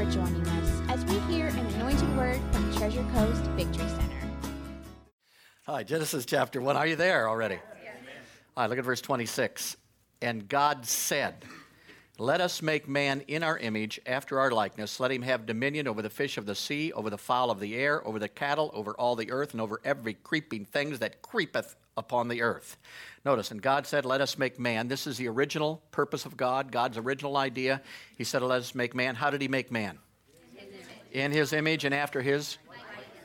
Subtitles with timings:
[0.00, 4.30] for joining us as we hear an anointed word from Treasure Coast Victory Center.
[5.66, 6.74] Hi, Genesis chapter 1.
[6.74, 7.56] Are you there already?
[8.56, 9.76] All right, look at verse 26.
[10.22, 11.44] And God said,
[12.18, 15.00] Let us make man in our image, after our likeness.
[15.00, 17.76] Let him have dominion over the fish of the sea, over the fowl of the
[17.76, 21.76] air, over the cattle, over all the earth, and over every creeping thing that creepeth
[22.00, 22.76] upon the earth.
[23.24, 24.88] Notice, and God said, Let us make man.
[24.88, 27.80] This is the original purpose of God, God's original idea.
[28.18, 29.14] He said, Let us make man.
[29.14, 29.98] How did he make man?
[31.12, 32.58] In his image and after his.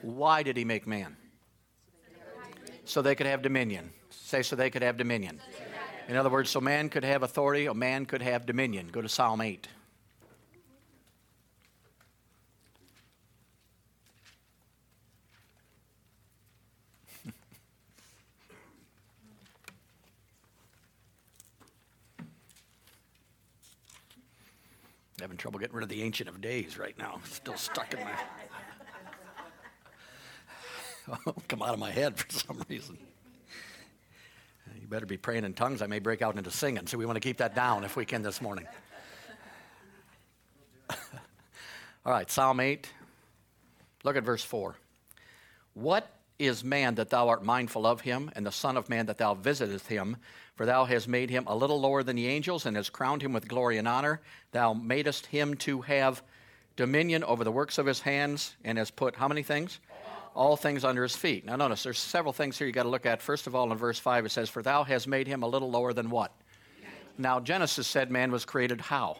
[0.01, 1.15] Why did he make man?
[2.83, 3.91] So they could have dominion.
[4.11, 5.39] Say, so they could have dominion.
[6.07, 8.89] In other words, so man could have authority, a man could have dominion.
[8.91, 9.67] Go to Psalm 8.
[25.25, 27.19] Having trouble getting rid of the Ancient of Days right now.
[27.23, 28.11] Still stuck in my.
[31.47, 32.95] come out of my head for some reason.
[34.67, 35.81] Uh, you better be praying in tongues.
[35.81, 36.85] I may break out into singing.
[36.85, 38.67] So we want to keep that down if we can this morning.
[40.91, 40.97] All
[42.05, 42.87] right, Psalm 8.
[44.03, 44.75] Look at verse 4.
[45.73, 49.17] What is man that thou art mindful of him, and the Son of Man that
[49.17, 50.17] thou visitest him?
[50.55, 53.33] For thou hast made him a little lower than the angels, and hast crowned him
[53.33, 54.21] with glory and honor.
[54.51, 56.23] Thou madest him to have
[56.75, 59.79] dominion over the works of his hands, and hast put how many things?
[60.33, 61.45] All things under his feet.
[61.45, 63.21] Now, notice there's several things here you got to look at.
[63.21, 65.71] First of all, in verse 5, it says, For thou hast made him a little
[65.71, 66.33] lower than what?
[67.17, 69.17] Now, Genesis said man was created how?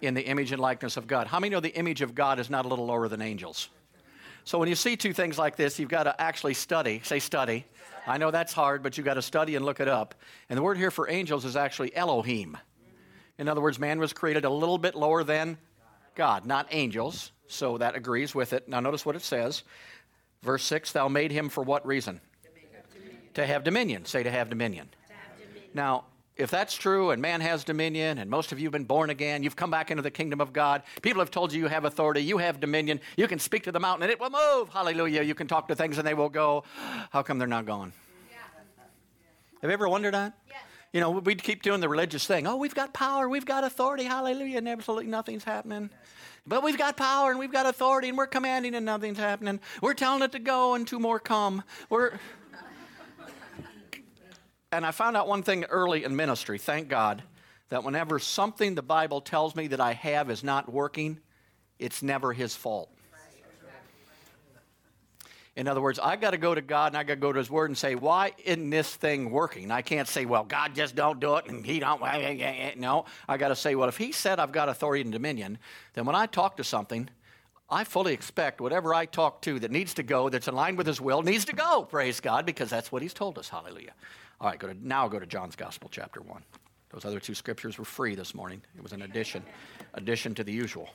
[0.00, 1.28] In the image and likeness of God.
[1.28, 3.68] How many know the image of God is not a little lower than angels?
[4.44, 7.00] So when you see two things like this, you've got to actually study.
[7.04, 7.64] Say study.
[8.06, 10.14] I know that's hard, but you've got to study and look it up.
[10.48, 12.58] And the word here for angels is actually Elohim.
[13.38, 15.58] In other words, man was created a little bit lower than
[16.14, 17.32] God, not angels.
[17.46, 18.68] So that agrees with it.
[18.68, 19.62] Now notice what it says.
[20.42, 22.20] Verse 6 Thou made him for what reason?
[23.34, 24.04] To have dominion.
[24.04, 24.88] Say to have dominion.
[25.08, 25.70] To have dominion.
[25.72, 26.04] Now,
[26.36, 29.42] if that's true and man has dominion and most of you have been born again,
[29.42, 32.22] you've come back into the kingdom of God, people have told you you have authority,
[32.22, 34.68] you have dominion, you can speak to the mountain and it will move.
[34.70, 35.22] Hallelujah.
[35.22, 36.64] You can talk to things and they will go.
[37.10, 37.92] How come they're not going?
[38.30, 38.38] Yeah.
[39.60, 40.34] Have you ever wondered that?
[40.48, 40.56] Yes.
[40.92, 42.46] You know, we'd keep doing the religious thing.
[42.46, 45.90] Oh, we've got power, we've got authority, hallelujah, and absolutely nothing's happening.
[46.46, 49.60] But we've got power and we've got authority and we're commanding and nothing's happening.
[49.80, 51.62] We're telling it to go and two more come.
[51.88, 52.18] We're
[54.72, 57.22] and I found out one thing early in ministry, thank God,
[57.68, 61.20] that whenever something the Bible tells me that I have is not working,
[61.78, 62.90] it's never his fault.
[65.54, 67.38] In other words, I got to go to God and I got to go to
[67.38, 70.96] His Word and say, "Why isn't this thing working?" I can't say, "Well, God just
[70.96, 72.00] don't do it," and He don't.
[72.78, 75.58] No, I got to say, "Well, if He said I've got authority and dominion,
[75.92, 77.10] then when I talk to something,
[77.68, 80.86] I fully expect whatever I talk to that needs to go, that's in line with
[80.86, 81.82] His will, needs to go.
[81.84, 83.50] Praise God, because that's what He's told us.
[83.50, 83.92] Hallelujah.
[84.42, 86.42] All right, go to, now go to John's Gospel, chapter 1.
[86.90, 88.60] Those other two scriptures were free this morning.
[88.76, 89.44] It was an addition,
[89.94, 90.90] addition to the usual.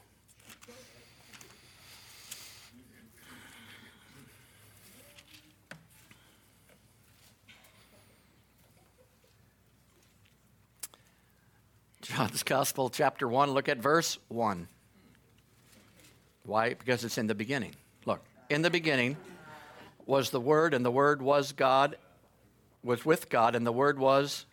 [12.02, 14.68] John's Gospel, chapter 1, look at verse 1.
[16.44, 16.74] Why?
[16.74, 17.76] Because it's in the beginning.
[18.06, 19.16] Look, in the beginning
[20.06, 21.96] was the Word, and the Word was God,
[22.88, 24.46] was with God, and the Word was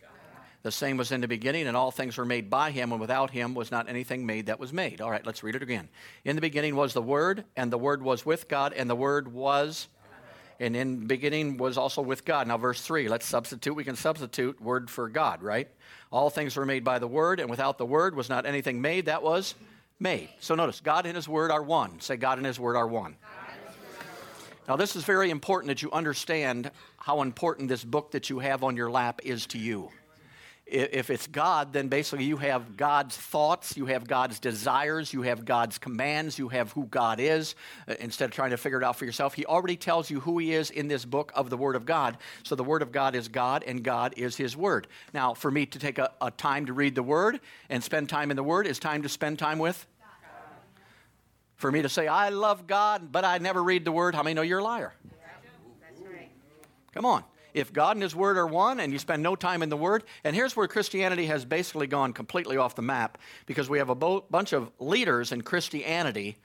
[0.65, 3.29] the same was in the beginning, and all things were made by him, and without
[3.29, 4.99] him was not anything made that was made.
[4.99, 5.89] All right, let's read it again.
[6.23, 9.31] In the beginning was the Word, and the Word was with God, and the Word
[9.31, 9.87] was,
[10.59, 12.47] and in beginning was also with God.
[12.47, 13.75] Now, verse 3, let's substitute.
[13.75, 15.69] We can substitute Word for God, right?
[16.11, 19.05] All things were made by the Word, and without the Word was not anything made
[19.05, 19.53] that was
[19.99, 20.29] made.
[20.39, 21.99] So notice, God and His Word are one.
[21.99, 23.17] Say, God and His Word are one.
[24.67, 28.63] Now, this is very important that you understand how important this book that you have
[28.63, 29.91] on your lap is to you.
[30.65, 35.45] If it's God, then basically you have God's thoughts, you have God's desires, you have
[35.45, 37.53] God's commands, you have who God is.
[37.87, 40.39] Uh, instead of trying to figure it out for yourself, He already tells you who
[40.39, 42.17] He is in this book of the Word of God.
[42.41, 44.87] So the Word of God is God, and God is His Word.
[45.13, 48.31] Now, for me to take a, a time to read the Word and spend time
[48.31, 49.85] in the Word is time to spend time with
[51.55, 54.33] for me to say, I love God, but I never read the Word, how many
[54.33, 54.93] know you're a liar?
[56.93, 57.23] Come on.
[57.53, 60.03] If God and His Word are one and you spend no time in the Word,
[60.25, 63.95] and here's where Christianity has basically gone completely off the map because we have a
[63.95, 66.37] bo- bunch of leaders in Christianity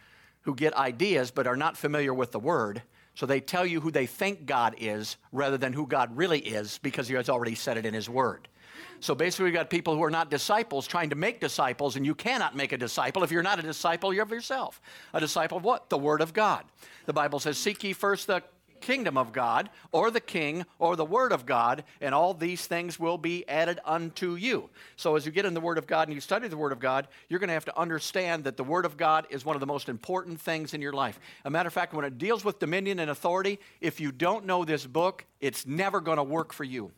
[0.42, 2.82] who get ideas but are not familiar with the Word.
[3.16, 6.78] So they tell you who they think God is rather than who God really is
[6.78, 8.46] because He has already said it in His Word.
[9.00, 12.14] So basically, we've got people who are not disciples trying to make disciples, and you
[12.14, 13.24] cannot make a disciple.
[13.24, 14.80] If you're not a disciple, of yourself.
[15.14, 15.88] A disciple of what?
[15.88, 16.64] The Word of God.
[17.06, 18.42] The Bible says, Seek ye first the
[18.80, 22.98] kingdom of God, or the king, or the word of God, and all these things
[22.98, 24.70] will be added unto you.
[24.96, 26.80] So, as you get in the word of God and you study the word of
[26.80, 29.60] God, you're going to have to understand that the word of God is one of
[29.60, 31.20] the most important things in your life.
[31.44, 34.64] A matter of fact, when it deals with dominion and authority, if you don't know
[34.64, 36.90] this book, it's never going to work for you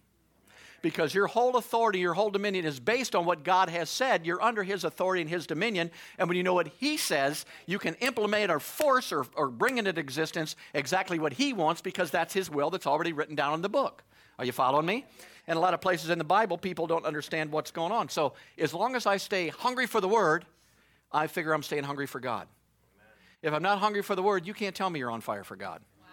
[0.83, 4.27] because your whole authority, your whole dominion is based on what God has said.
[4.27, 5.91] You're under His authority and His dominion.
[6.19, 9.79] And when you know what He says, you can implement or force or, or bring
[9.79, 13.63] into existence exactly what He wants because that's His will that's already written down in
[13.63, 14.03] the book.
[14.39, 15.07] Are you following me?
[15.47, 18.09] And a lot of places in the Bible, people don't understand what's going on.
[18.09, 20.45] So as long as I stay hungry for the Word,
[21.11, 22.49] I figure I'm staying hungry for God.
[23.43, 25.57] If I'm not hungry for the Word, you can't tell me you're on fire for
[25.57, 25.81] God.
[26.01, 26.07] Wow.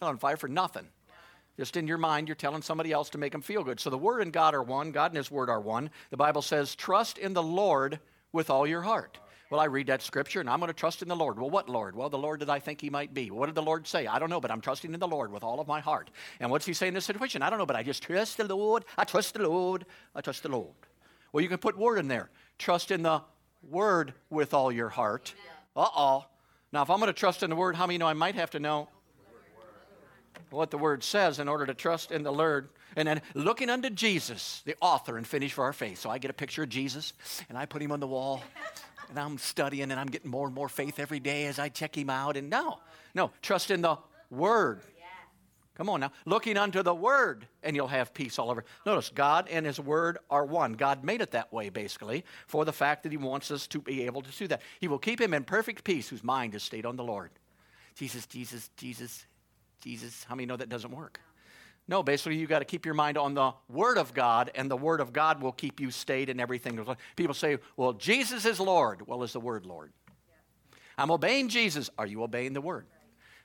[0.00, 0.88] Not on fire for nothing.
[1.58, 3.80] Just in your mind, you're telling somebody else to make them feel good.
[3.80, 4.92] So the Word and God are one.
[4.92, 5.90] God and His Word are one.
[6.10, 7.98] The Bible says, trust in the Lord
[8.32, 9.18] with all your heart.
[9.50, 11.36] Well, I read that scripture and I'm going to trust in the Lord.
[11.36, 11.96] Well, what Lord?
[11.96, 13.32] Well, the Lord that I think He might be.
[13.32, 14.06] What did the Lord say?
[14.06, 16.10] I don't know, but I'm trusting in the Lord with all of my heart.
[16.38, 17.42] And what's He saying in this situation?
[17.42, 18.84] I don't know, but I just trust the Lord.
[18.96, 19.84] I trust the Lord.
[20.14, 20.74] I trust the Lord.
[21.32, 22.30] Well, you can put word in there.
[22.58, 23.22] Trust in the
[23.68, 25.34] Word with all your heart.
[25.74, 26.26] Uh oh.
[26.72, 28.50] Now, if I'm going to trust in the Word, how many know I might have
[28.50, 28.88] to know
[30.50, 32.68] what the word says in order to trust in the Lord.
[32.96, 35.98] And then looking unto Jesus, the author and finisher for our faith.
[35.98, 37.12] So I get a picture of Jesus
[37.48, 38.42] and I put him on the wall
[39.08, 41.96] and I'm studying and I'm getting more and more faith every day as I check
[41.96, 42.36] him out.
[42.36, 42.78] And no,
[43.14, 43.98] no, trust in the
[44.30, 44.80] word.
[45.78, 46.10] Come on now.
[46.26, 48.64] Looking unto the Word, and you'll have peace all over.
[48.84, 50.72] Notice, God and His Word are one.
[50.72, 54.04] God made it that way, basically, for the fact that He wants us to be
[54.04, 54.60] able to do that.
[54.80, 57.30] He will keep him in perfect peace whose mind is stayed on the Lord.
[57.94, 59.24] Jesus, Jesus, Jesus,
[59.80, 61.20] Jesus, how many know that doesn't work?
[61.86, 64.76] No, basically, you got to keep your mind on the Word of God, and the
[64.76, 66.78] Word of God will keep you stayed in everything.
[67.16, 69.06] People say, well, Jesus is Lord.
[69.06, 69.92] Well, is the Word Lord?
[70.98, 71.88] I'm obeying Jesus.
[71.96, 72.86] Are you obeying the Word?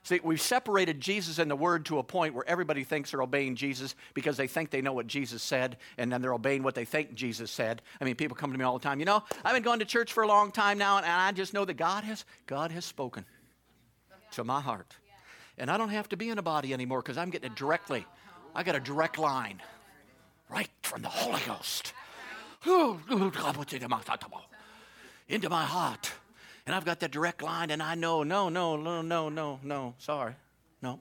[0.02, 3.56] See, we've separated Jesus and the Word to a point where everybody thinks they're obeying
[3.56, 6.84] Jesus because they think they know what Jesus said, and then they're obeying what they
[6.84, 7.80] think Jesus said.
[7.98, 8.98] I mean, people come to me all the time.
[8.98, 11.54] You know, I've been going to church for a long time now, and I just
[11.54, 13.24] know that God has God has spoken
[14.32, 14.94] to my heart.
[15.58, 18.06] And I don't have to be in a body anymore because I'm getting it directly.
[18.54, 19.62] I got a direct line
[20.48, 21.92] right from the Holy Ghost
[25.28, 26.12] into my heart.
[26.66, 29.94] And I've got that direct line, and I know, no, no, no, no, no, no,
[29.98, 30.34] sorry,
[30.80, 30.98] no.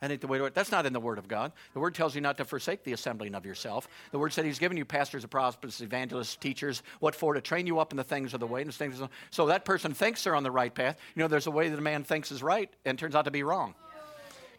[0.00, 0.54] That ain't the way to it.
[0.54, 1.52] That's not in the Word of God.
[1.74, 3.86] The Word tells you not to forsake the assembling of yourself.
[4.12, 7.34] The Word said He's given you pastors, prophets, evangelists, teachers, what for?
[7.34, 8.62] To train you up in the things of the way.
[8.62, 10.96] And things so that person thinks they're on the right path.
[11.14, 13.30] You know, there's a way that a man thinks is right and turns out to
[13.30, 13.74] be wrong.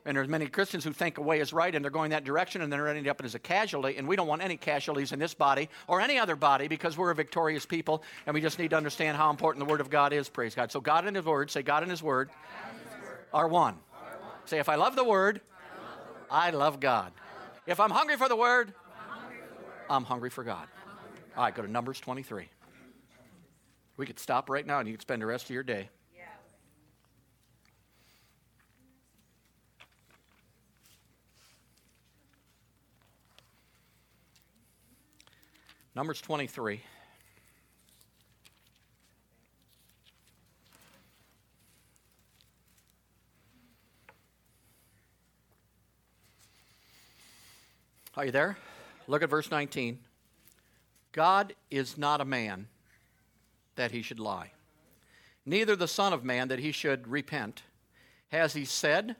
[0.06, 2.62] And there's many Christians who think a way is right and they're going that direction
[2.62, 3.98] and they're ending up as a casualty.
[3.98, 7.12] And we don't want any casualties in this body or any other body because we're
[7.12, 10.12] a victorious people and we just need to understand how important the Word of God
[10.12, 10.28] is.
[10.28, 10.72] Praise God.
[10.72, 12.30] So God and His Word, say God and His Word,
[12.68, 13.18] and His word.
[13.34, 13.76] Are, one.
[13.94, 14.36] are one.
[14.46, 16.30] Say, if I love the Word, I love, the word.
[16.32, 17.12] I love God.
[17.68, 18.74] If I'm hungry for the Word,
[19.90, 20.68] I'm hungry for God.
[21.38, 22.50] All right, go to Numbers 23.
[23.98, 25.90] We could stop right now and you could spend the rest of your day.
[35.94, 36.82] Numbers 23.
[48.16, 48.58] Are you there?
[49.08, 50.00] Look at verse 19.
[51.12, 52.68] God is not a man
[53.76, 54.52] that he should lie,
[55.46, 57.64] neither the Son of Man that he should repent.
[58.30, 59.18] Has he said,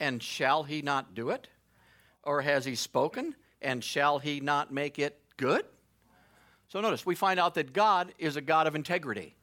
[0.00, 1.48] and shall he not do it?
[2.22, 5.66] Or has he spoken, and shall he not make it good?
[6.68, 9.34] So notice, we find out that God is a God of integrity.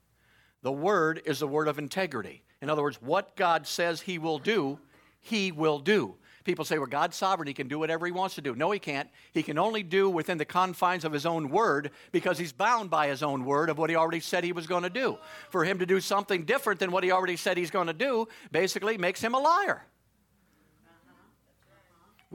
[0.62, 2.44] The Word is a word of integrity.
[2.62, 4.80] In other words, what God says He will do,
[5.22, 6.16] He will do.
[6.44, 7.48] People say, well, God's sovereign.
[7.48, 8.54] He can do whatever He wants to do.
[8.54, 9.10] No, He can't.
[9.34, 13.08] He can only do within the confines of His own Word because He's bound by
[13.08, 15.18] His own Word of what He already said He was going to do.
[15.50, 18.28] For Him to do something different than what He already said He's going to do
[18.52, 19.84] basically makes Him a liar.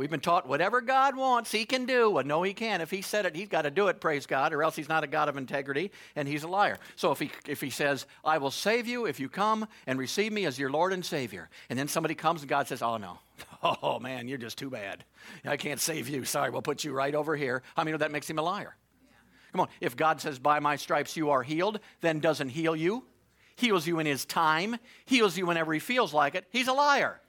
[0.00, 2.08] We've been taught whatever God wants, He can do.
[2.08, 2.80] Well, no, He can.
[2.80, 5.04] If He said it, He's got to do it, praise God, or else He's not
[5.04, 6.78] a God of integrity and He's a liar.
[6.96, 10.32] So if He, if he says, I will save you if you come and receive
[10.32, 13.18] me as your Lord and Savior, and then somebody comes and God says, Oh, no.
[13.62, 15.04] Oh, man, you're just too bad.
[15.44, 16.24] I can't save you.
[16.24, 17.62] Sorry, we'll put you right over here.
[17.76, 18.74] How I many know that makes Him a liar?
[19.52, 19.68] Come on.
[19.82, 23.04] If God says, By my stripes you are healed, then doesn't heal you,
[23.54, 27.20] heals you in His time, heals you whenever He feels like it, He's a liar.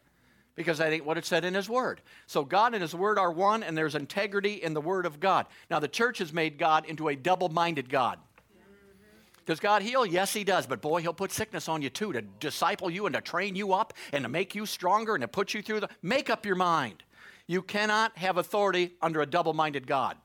[0.55, 2.01] Because that ain't what it said in His Word.
[2.27, 5.46] So God and His Word are one, and there's integrity in the Word of God.
[5.70, 8.17] Now, the church has made God into a double minded God.
[8.17, 9.43] Mm-hmm.
[9.46, 10.05] Does God heal?
[10.05, 10.67] Yes, He does.
[10.67, 13.74] But boy, He'll put sickness on you too to disciple you and to train you
[13.74, 15.89] up and to make you stronger and to put you through the.
[16.01, 17.03] Make up your mind.
[17.48, 20.17] You cannot have authority under a double minded God.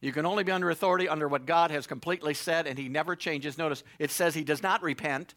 [0.00, 3.14] You can only be under authority under what God has completely said, and He never
[3.14, 3.56] changes.
[3.56, 5.34] Notice it says He does not repent.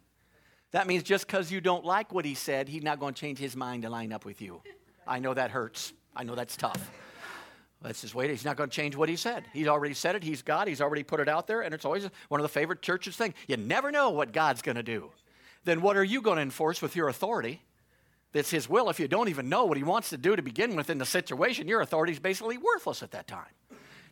[0.76, 3.40] That means just because you don't like what He said, He's not going to change
[3.40, 4.62] His mind to line up with you.
[5.08, 5.94] I know that hurts.
[6.14, 6.92] I know that's tough.
[7.82, 8.30] Let's just wait.
[8.30, 9.46] He's not going to change what he said.
[9.54, 10.24] He's already said it.
[10.24, 10.68] He's God.
[10.68, 11.62] He's already put it out there.
[11.62, 13.36] And it's always one of the favorite churches things.
[13.48, 15.12] You never know what God's going to do.
[15.64, 17.62] Then what are you going to enforce with your authority?
[18.34, 18.90] That's his will.
[18.90, 21.06] If you don't even know what he wants to do to begin with in the
[21.06, 23.54] situation, your authority is basically worthless at that time.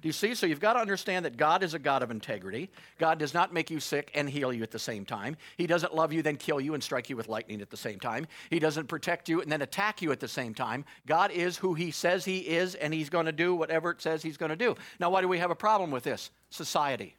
[0.03, 0.35] Do you see?
[0.35, 2.69] So you've got to understand that God is a God of integrity.
[2.99, 5.37] God does not make you sick and heal you at the same time.
[5.55, 8.01] He doesn't love you, then kill you and strike you with lightning at the same
[8.01, 8.27] time.
[8.49, 10.83] He doesn't protect you and then attack you at the same time.
[11.07, 14.21] God is who He says He is, and He's going to do whatever it says
[14.21, 14.75] He's going to do.
[14.99, 16.31] Now, why do we have a problem with this?
[16.49, 17.15] Society.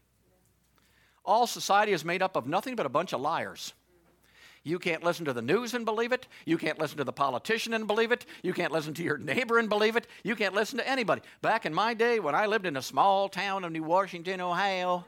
[1.24, 3.72] All society is made up of nothing but a bunch of liars.
[4.64, 6.26] You can't listen to the news and believe it.
[6.47, 8.25] You can't listen to the politician and believe it.
[8.42, 10.06] You can't listen to your neighbor and believe it.
[10.23, 11.21] You can't listen to anybody.
[11.42, 15.04] Back in my day, when I lived in a small town of New Washington, Ohio,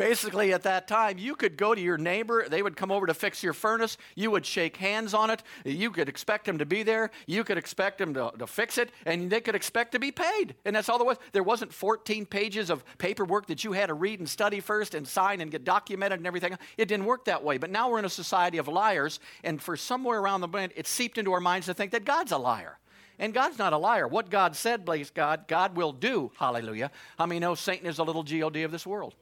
[0.00, 3.12] basically at that time you could go to your neighbor they would come over to
[3.12, 6.82] fix your furnace you would shake hands on it you could expect them to be
[6.82, 10.10] there you could expect them to, to fix it and they could expect to be
[10.10, 13.88] paid and that's all there was there wasn't 14 pages of paperwork that you had
[13.88, 17.26] to read and study first and sign and get documented and everything it didn't work
[17.26, 20.48] that way but now we're in a society of liars and for somewhere around the
[20.48, 22.78] bend it seeped into our minds to think that god's a liar
[23.18, 24.08] and God's not a liar.
[24.08, 26.32] What God said, bless God, God will do.
[26.38, 26.90] Hallelujah.
[27.18, 29.14] How many know Satan is a little God of this world?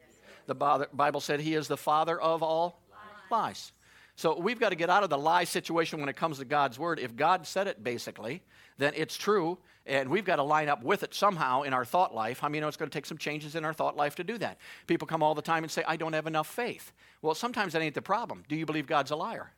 [0.48, 2.80] The Bible said he is the father of all
[3.30, 3.30] lies.
[3.30, 3.72] lies.
[4.16, 6.76] So we've got to get out of the lie situation when it comes to God's
[6.76, 6.98] word.
[6.98, 8.42] If God said it basically,
[8.78, 12.14] then it's true, and we've got to line up with it somehow in our thought
[12.14, 12.42] life.
[12.42, 14.24] I mean, you know, it's going to take some changes in our thought life to
[14.24, 14.58] do that.
[14.88, 16.92] People come all the time and say, I don't have enough faith.
[17.22, 18.42] Well, sometimes that ain't the problem.
[18.48, 19.52] Do you believe God's a liar?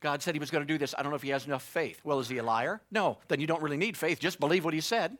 [0.00, 0.94] God said he was going to do this.
[0.98, 2.00] I don't know if he has enough faith.
[2.04, 2.82] Well, is he a liar?
[2.90, 3.18] No.
[3.28, 4.18] Then you don't really need faith.
[4.18, 5.16] Just believe what he said.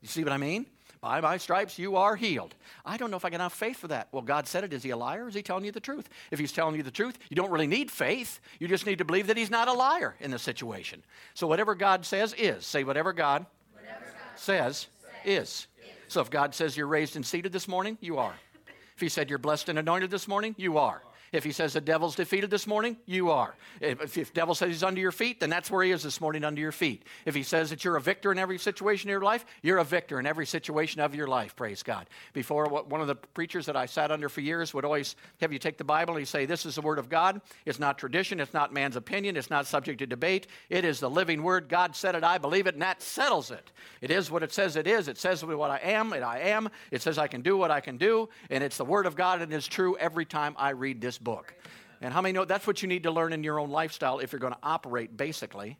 [0.00, 0.66] You see what I mean?
[1.00, 2.54] By my stripes you are healed.
[2.84, 4.08] I don't know if I can have faith for that.
[4.12, 4.72] Well, God said it.
[4.72, 5.28] Is he a liar?
[5.28, 6.08] is he telling you the truth?
[6.30, 8.40] If he's telling you the truth, you don't really need faith.
[8.58, 11.02] You just need to believe that he's not a liar in the situation.
[11.32, 12.66] So whatever God says is.
[12.66, 14.88] Say whatever God, whatever God says, says
[15.24, 15.48] is.
[15.48, 15.66] is.
[16.08, 18.34] So if God says you're raised and seated this morning, you are.
[18.94, 21.02] If he said you're blessed and anointed this morning, you are.
[21.32, 23.54] If he says the devil's defeated this morning, you are.
[23.80, 26.20] If, if the devil says he's under your feet, then that's where he is this
[26.20, 27.04] morning, under your feet.
[27.24, 29.84] If he says that you're a victor in every situation of your life, you're a
[29.84, 32.08] victor in every situation of your life, praise God.
[32.32, 35.60] Before, one of the preachers that I sat under for years would always have you
[35.60, 37.40] take the Bible and he'd say, This is the Word of God.
[37.64, 40.48] It's not tradition, it's not man's opinion, it's not subject to debate.
[40.68, 41.68] It is the living Word.
[41.68, 43.70] God said it, I believe it, and that settles it.
[44.00, 45.06] It is what it says it is.
[45.06, 46.68] It says what I am, and I am.
[46.90, 49.40] It says I can do what I can do, and it's the Word of God,
[49.40, 51.54] and it is true every time I read this book.
[52.00, 54.32] And how many know that's what you need to learn in your own lifestyle if
[54.32, 55.78] you're going to operate basically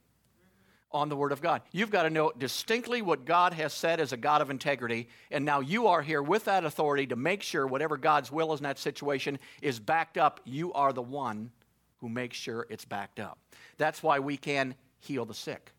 [0.93, 1.63] on the Word of God?
[1.73, 5.45] You've got to know distinctly what God has said as a God of integrity, and
[5.45, 8.65] now you are here with that authority to make sure whatever God's will is in
[8.65, 10.41] that situation is backed up.
[10.45, 11.51] You are the one
[11.99, 13.39] who makes sure it's backed up.
[13.79, 15.73] That's why we can heal the sick.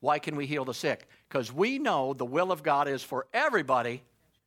[0.00, 1.06] Why can we heal the sick?
[1.28, 4.02] Because we know the will of God is for everybody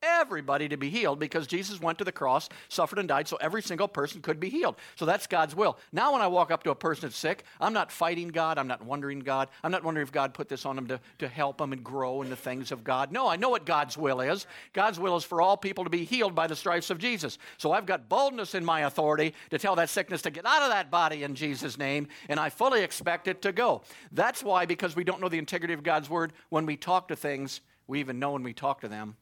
[0.05, 3.61] everybody to be healed because Jesus went to the cross, suffered, and died so every
[3.61, 4.75] single person could be healed.
[4.95, 5.77] So that's God's will.
[5.91, 8.57] Now, when I walk up to a person that's sick, I'm not fighting God.
[8.57, 9.49] I'm not wondering God.
[9.63, 12.21] I'm not wondering if God put this on them to, to help them and grow
[12.21, 13.11] in the things of God.
[13.11, 14.47] No, I know what God's will is.
[14.73, 17.37] God's will is for all people to be healed by the stripes of Jesus.
[17.57, 20.69] So I've got boldness in my authority to tell that sickness to get out of
[20.69, 23.81] that body in Jesus' name, and I fully expect it to go.
[24.11, 27.15] That's why, because we don't know the integrity of God's word, when we talk to
[27.15, 29.15] things, we even know when we talk to them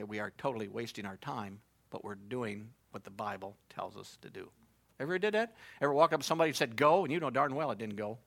[0.00, 4.18] that we are totally wasting our time, but we're doing what the Bible tells us
[4.22, 4.48] to do.
[4.98, 5.54] Ever did that?
[5.80, 7.96] Ever walk up to somebody and said, go, and you know darn well it didn't
[7.96, 8.18] go.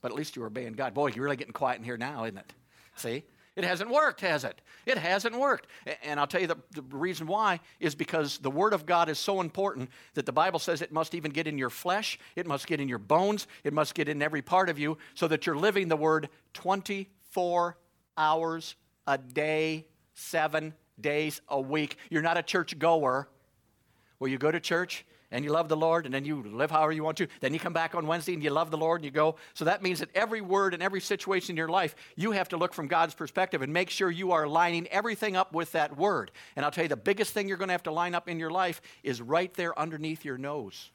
[0.00, 0.94] But at least you were obeying God.
[0.94, 2.52] Boy, you're really getting quiet in here now, isn't it?
[2.96, 3.24] See?
[3.56, 4.60] It hasn't worked, has it?
[4.84, 5.66] It hasn't worked.
[6.04, 9.18] And I'll tell you the, the, reason why is because the Word of God is
[9.18, 12.66] so important that the Bible says it must even get in your flesh, it must
[12.66, 15.56] get in your bones, it must get in every part of you so that you're
[15.56, 17.78] living the Word 24
[18.18, 18.74] hours
[19.06, 21.96] a day seven days a week.
[22.10, 23.28] You're not a church goer
[24.18, 26.92] where you go to church and you love the Lord, and then you live however
[26.92, 27.26] you want to.
[27.40, 29.34] Then you come back on Wednesday and you love the Lord and you go.
[29.54, 32.56] So that means that every word and every situation in your life, you have to
[32.56, 36.30] look from God's perspective and make sure you are lining everything up with that word.
[36.54, 38.38] And I'll tell you, the biggest thing you're going to have to line up in
[38.38, 40.90] your life is right there underneath your nose.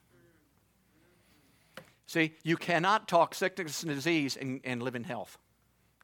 [2.07, 5.37] See, you cannot talk sickness and disease and, and live in health.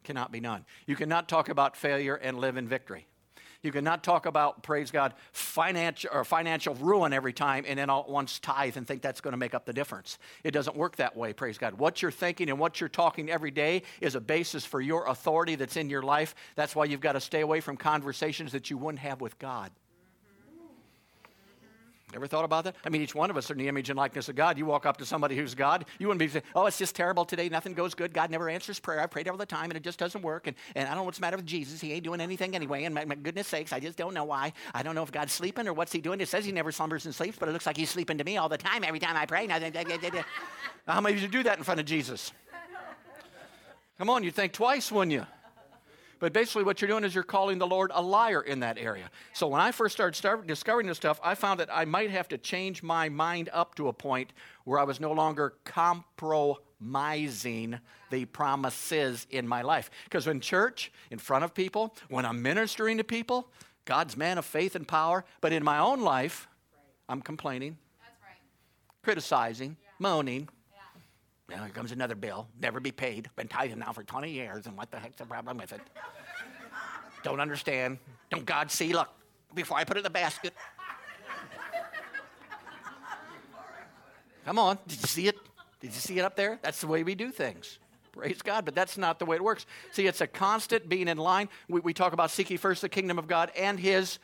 [0.08, 0.64] Cannot be done.
[0.86, 3.08] You cannot talk about failure and live in victory.
[3.62, 8.04] You cannot talk about, praise God, financial or financial ruin every time and then all
[8.04, 10.18] at once tithe and think that's going to make up the difference.
[10.46, 11.74] It doesn't work that way, praise God.
[11.74, 15.56] What you're thinking and what you're talking every day is a basis for your authority
[15.56, 16.36] that's in your life.
[16.56, 19.72] That's why you've got to stay away from conversations that you wouldn't have with God.
[22.16, 22.78] Ever thought about that?
[22.86, 24.58] I mean, each one of us are in the image and likeness of God.
[24.58, 27.26] You walk up to somebody who's God, you wouldn't be saying, Oh, it's just terrible
[27.26, 27.50] today.
[27.50, 28.14] Nothing goes good.
[28.14, 29.02] God never answers prayer.
[29.02, 30.48] I prayed all the time and it just doesn't work.
[30.48, 31.82] And, and I don't know what's the matter with Jesus.
[31.82, 32.86] He ain't doing anything anyway.
[32.86, 34.54] And my, my goodness sakes, I just don't know why.
[34.74, 36.22] I don't know if God's sleeping or what's he doing.
[36.22, 38.38] It says he never slumbers and sleeps, but it looks like he's sleeping to me
[38.38, 39.46] all the time every time I pray.
[40.88, 42.32] How many of you do that in front of Jesus?
[43.98, 45.26] Come on, you'd think twice, wouldn't you?
[46.20, 49.10] But basically, what you're doing is you're calling the Lord a liar in that area.
[49.34, 52.28] So when I first started start discovering this stuff, I found that I might have
[52.30, 54.34] to change my mind up to a point
[54.64, 59.92] where I was no longer compromising the promises in my life.
[60.06, 63.52] Because in church, in front of people, when I'm ministering to people,
[63.88, 65.26] God's man of faith and power.
[65.42, 66.48] But in my own life,
[67.10, 67.78] I'm complaining,
[68.22, 68.36] right.
[69.02, 69.90] criticizing, yeah.
[69.98, 70.50] moaning.
[71.50, 71.64] Yeah.
[71.64, 73.30] here comes another bill, never be paid.
[73.36, 75.82] Been tithing now for 20 years, and what the heck's the problem with it?
[77.24, 78.00] Don't understand.
[78.30, 78.94] Don't God see?
[78.94, 79.10] Look,
[79.54, 80.54] before I put it in the basket.
[84.46, 85.38] Come on, did you see it?
[85.80, 86.58] Did you see it up there?
[86.62, 87.80] That's the way we do things.
[88.14, 89.66] Praise God, but that's not the way it works.
[89.92, 91.50] See, it's a constant being in line.
[91.70, 94.20] We, we talk about seeking first the kingdom of God and his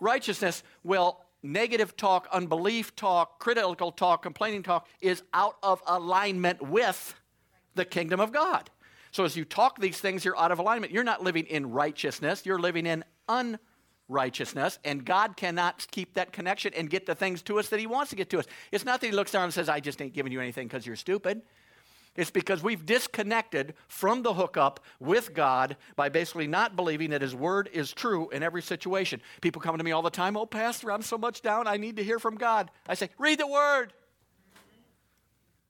[0.00, 0.62] righteousness.
[0.82, 7.14] Well, negative talk, unbelief talk, critical talk, complaining talk is out of alignment with
[7.74, 8.70] the kingdom of God.
[9.12, 10.92] So as you talk these things, you're out of alignment.
[10.92, 16.72] You're not living in righteousness, you're living in unrighteousness, and God cannot keep that connection
[16.74, 18.46] and get the things to us that He wants to get to us.
[18.72, 20.86] It's not that He looks down and says, I just ain't giving you anything because
[20.86, 21.42] you're stupid.
[22.16, 27.34] It's because we've disconnected from the hookup with God by basically not believing that His
[27.34, 29.20] Word is true in every situation.
[29.40, 31.66] People come to me all the time, Oh, Pastor, I'm so much down.
[31.66, 32.70] I need to hear from God.
[32.88, 33.92] I say, Read the Word.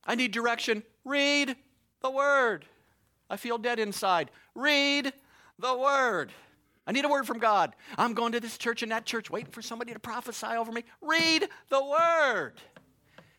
[0.04, 0.82] I need direction.
[1.04, 1.56] Read
[2.02, 2.64] the Word.
[3.28, 4.30] I feel dead inside.
[4.54, 5.12] Read
[5.58, 6.32] the Word.
[6.86, 7.74] I need a word from God.
[7.98, 10.84] I'm going to this church and that church, waiting for somebody to prophesy over me.
[11.02, 12.52] Read the Word.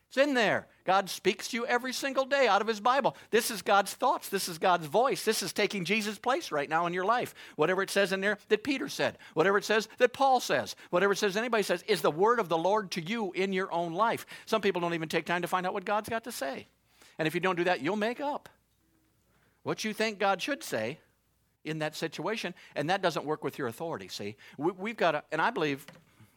[0.09, 0.67] It's in there.
[0.87, 3.17] God speaks to you every single day out of His Bible.
[3.29, 4.29] This is God's thoughts.
[4.29, 5.25] This is God's voice.
[5.25, 7.35] This is taking Jesus' place right now in your life.
[7.57, 11.11] Whatever it says in there that Peter said, whatever it says that Paul says, whatever
[11.11, 13.93] it says anybody says, is the word of the Lord to you in your own
[13.93, 14.25] life.
[14.45, 16.67] Some people don't even take time to find out what God's got to say.
[17.19, 18.47] And if you don't do that, you'll make up
[19.63, 20.99] what you think God should say
[21.65, 24.37] in that situation, and that doesn't work with your authority, see?
[24.57, 25.85] We, have got to, and I believe,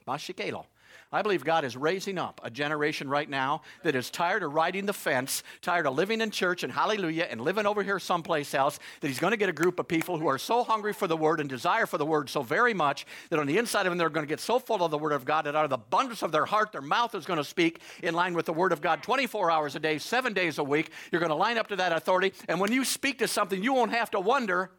[0.09, 0.65] Mashikelo,
[1.13, 4.87] I believe God is raising up a generation right now that is tired of riding
[4.87, 8.79] the fence, tired of living in church and hallelujah and living over here someplace else,
[9.01, 11.17] that He's going to get a group of people who are so hungry for the
[11.17, 13.99] Word and desire for the Word so very much that on the inside of them
[13.99, 15.75] they're going to get so full of the Word of God that out of the
[15.75, 18.71] abundance of their heart, their mouth is going to speak in line with the Word
[18.71, 20.91] of God 24 hours a day, seven days a week.
[21.11, 23.73] You're going to line up to that authority, and when you speak to something, you
[23.73, 24.71] won't have to wonder.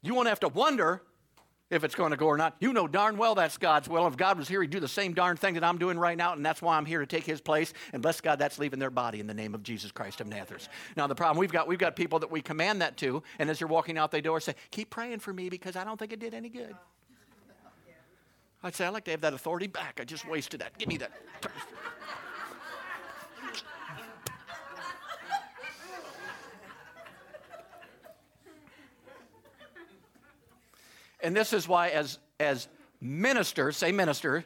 [0.00, 1.02] You won't have to wonder
[1.72, 2.54] if it's going to go or not.
[2.60, 4.06] You know darn well that's God's will.
[4.06, 6.34] If God was here, He'd do the same darn thing that I'm doing right now,
[6.34, 7.72] and that's why I'm here to take His place.
[7.92, 10.68] And bless God, that's leaving their body in the name of Jesus Christ of Nazareth.
[10.96, 13.60] Now, the problem we've got, we've got people that we command that to, and as
[13.60, 16.20] you're walking out the door, say, "Keep praying for me because I don't think it
[16.20, 16.76] did any good."
[18.64, 19.98] I'd say, I'd like to have that authority back.
[20.00, 20.78] I just wasted that.
[20.78, 21.10] Give me that.
[31.22, 32.68] And this is why, as, as
[33.00, 34.44] ministers, say minister,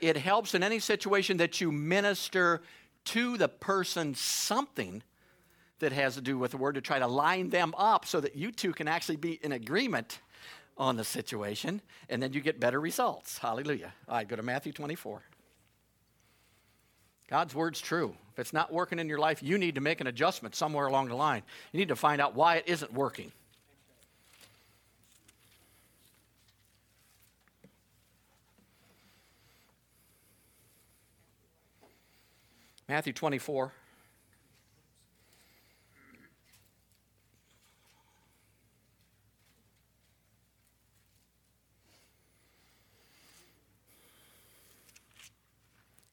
[0.00, 2.60] it helps in any situation that you minister
[3.04, 5.02] to the person something
[5.78, 8.36] that has to do with the word to try to line them up so that
[8.36, 10.20] you two can actually be in agreement
[10.76, 13.38] on the situation and then you get better results.
[13.38, 13.92] Hallelujah.
[14.08, 15.22] All right, go to Matthew 24.
[17.28, 18.14] God's word's true.
[18.32, 21.08] If it's not working in your life, you need to make an adjustment somewhere along
[21.08, 21.42] the line.
[21.72, 23.32] You need to find out why it isn't working.
[32.92, 33.72] Matthew 24.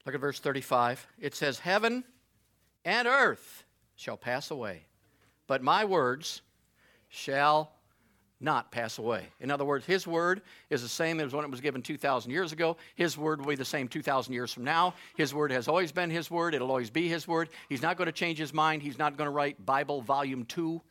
[0.06, 1.06] Look at verse 35.
[1.20, 2.06] It says, Heaven
[2.86, 3.65] and earth
[3.98, 4.86] shall pass away,
[5.48, 6.42] but my words
[7.10, 7.74] shall
[8.41, 9.25] not pass away.
[9.39, 12.52] In other words, his word is the same as when it was given 2,000 years
[12.52, 12.78] ago.
[12.95, 14.93] His word will be the same 2,000 years from now.
[15.17, 16.56] His word has always been his word.
[16.56, 17.49] It'll always be his word.
[17.67, 18.82] He's not going to change his mind.
[18.82, 20.82] He's not going to write Bible volume 2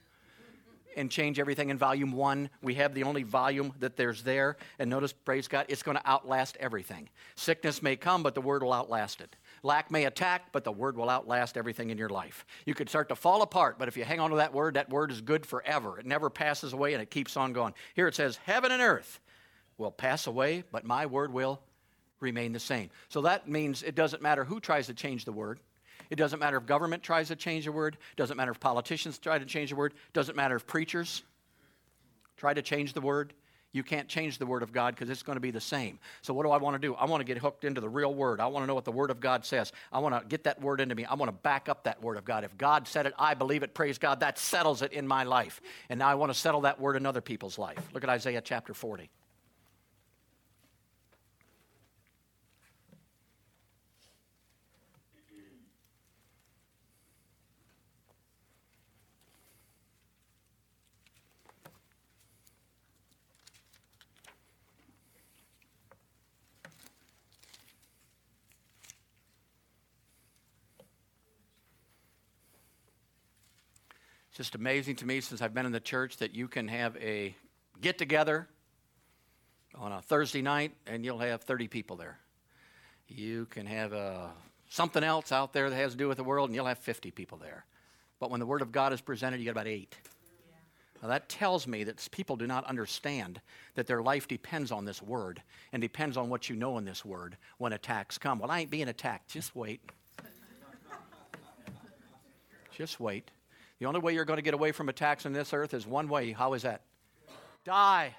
[0.96, 2.50] and change everything in volume 1.
[2.60, 4.56] We have the only volume that there's there.
[4.78, 7.08] And notice, praise God, it's going to outlast everything.
[7.36, 9.36] Sickness may come, but the word will outlast it.
[9.62, 12.46] Lack may attack, but the word will outlast everything in your life.
[12.66, 14.90] You could start to fall apart, but if you hang on to that word, that
[14.90, 15.98] word is good forever.
[15.98, 17.74] It never passes away and it keeps on going.
[17.94, 19.20] Here it says, Heaven and earth
[19.76, 21.60] will pass away, but my word will
[22.20, 22.90] remain the same.
[23.08, 25.60] So that means it doesn't matter who tries to change the word.
[26.10, 27.94] It doesn't matter if government tries to change the word.
[27.94, 29.92] It doesn't matter if politicians try to change the word.
[29.92, 31.22] It doesn't matter if preachers
[32.36, 33.34] try to change the word.
[33.72, 35.98] You can't change the Word of God because it's going to be the same.
[36.22, 36.94] So, what do I want to do?
[36.94, 38.40] I want to get hooked into the real Word.
[38.40, 39.72] I want to know what the Word of God says.
[39.92, 41.04] I want to get that Word into me.
[41.04, 42.44] I want to back up that Word of God.
[42.44, 43.74] If God said it, I believe it.
[43.74, 44.20] Praise God.
[44.20, 45.60] That settles it in my life.
[45.90, 47.78] And now I want to settle that Word in other people's life.
[47.92, 49.10] Look at Isaiah chapter 40.
[74.38, 77.34] Just amazing to me since I've been in the church that you can have a
[77.80, 78.46] get together
[79.74, 82.20] on a Thursday night and you'll have 30 people there.
[83.08, 84.28] You can have uh,
[84.68, 87.10] something else out there that has to do with the world and you'll have 50
[87.10, 87.66] people there.
[88.20, 89.96] But when the Word of God is presented, you get about eight.
[90.04, 91.02] Yeah.
[91.02, 93.40] Now that tells me that people do not understand
[93.74, 97.04] that their life depends on this Word and depends on what you know in this
[97.04, 98.38] Word when attacks come.
[98.38, 99.30] Well, I ain't being attacked.
[99.30, 99.80] Just wait.
[102.70, 103.32] Just wait.
[103.78, 106.08] The only way you're going to get away from attacks on this earth is one
[106.08, 106.32] way.
[106.32, 106.82] How is that?
[107.64, 108.14] Die.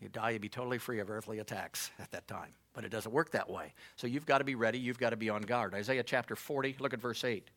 [0.00, 2.54] You die, you'd be totally free of earthly attacks at that time.
[2.74, 3.72] But it doesn't work that way.
[3.96, 4.78] So you've got to be ready.
[4.78, 5.74] You've got to be on guard.
[5.74, 7.48] Isaiah chapter 40, look at verse 8.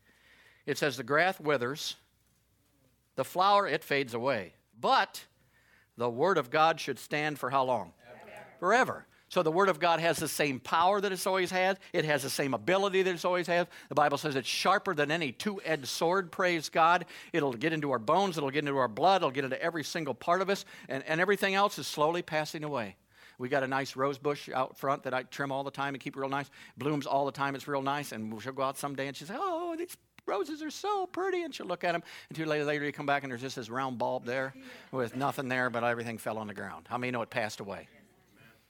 [0.67, 1.95] It says, The grass withers,
[3.15, 4.53] the flower, it fades away.
[4.79, 5.25] But
[5.97, 7.93] the word of God should stand for how long?
[8.59, 9.07] Forever.
[9.29, 11.79] So the Word of God has the same power that it's always had.
[11.93, 13.67] It has the same ability that it's always had.
[13.89, 17.05] The Bible says it's sharper than any two edged sword, praise God.
[17.33, 20.13] It'll get into our bones, it'll get into our blood, it'll get into every single
[20.13, 22.95] part of us, and, and everything else is slowly passing away.
[23.37, 26.01] We got a nice rose bush out front that I trim all the time and
[26.01, 26.49] keep real nice.
[26.77, 28.11] Blooms all the time, it's real nice.
[28.11, 31.43] And she'll go out someday and she'll say, Oh, these roses are so pretty.
[31.43, 32.03] And she'll look at them.
[32.29, 34.53] And two days later, you come back and there's just this round bulb there
[34.91, 36.85] with nothing there, but everything fell on the ground.
[36.89, 37.87] How many know it passed away?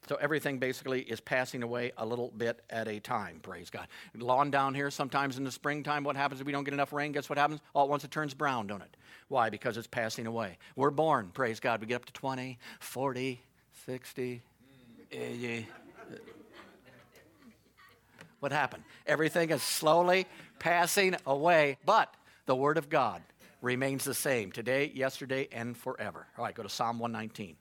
[0.07, 3.87] So everything basically is passing away a little bit at a time, praise God.
[4.15, 7.11] Lawn down here, sometimes in the springtime, what happens if we don't get enough rain?
[7.11, 7.59] Guess what happens?
[7.73, 8.97] All at once it turns brown, don't it?
[9.29, 9.49] Why?
[9.49, 10.57] Because it's passing away.
[10.75, 11.81] We're born, praise God.
[11.81, 13.41] We get up to 20, 40,
[13.85, 14.41] 60,
[15.11, 15.67] 80.
[18.39, 18.83] What happened?
[19.07, 20.27] Everything is slowly
[20.59, 22.13] passing away, but
[22.45, 23.23] the Word of God
[23.63, 26.27] remains the same today, yesterday, and forever.
[26.37, 27.55] All right, go to Psalm 119.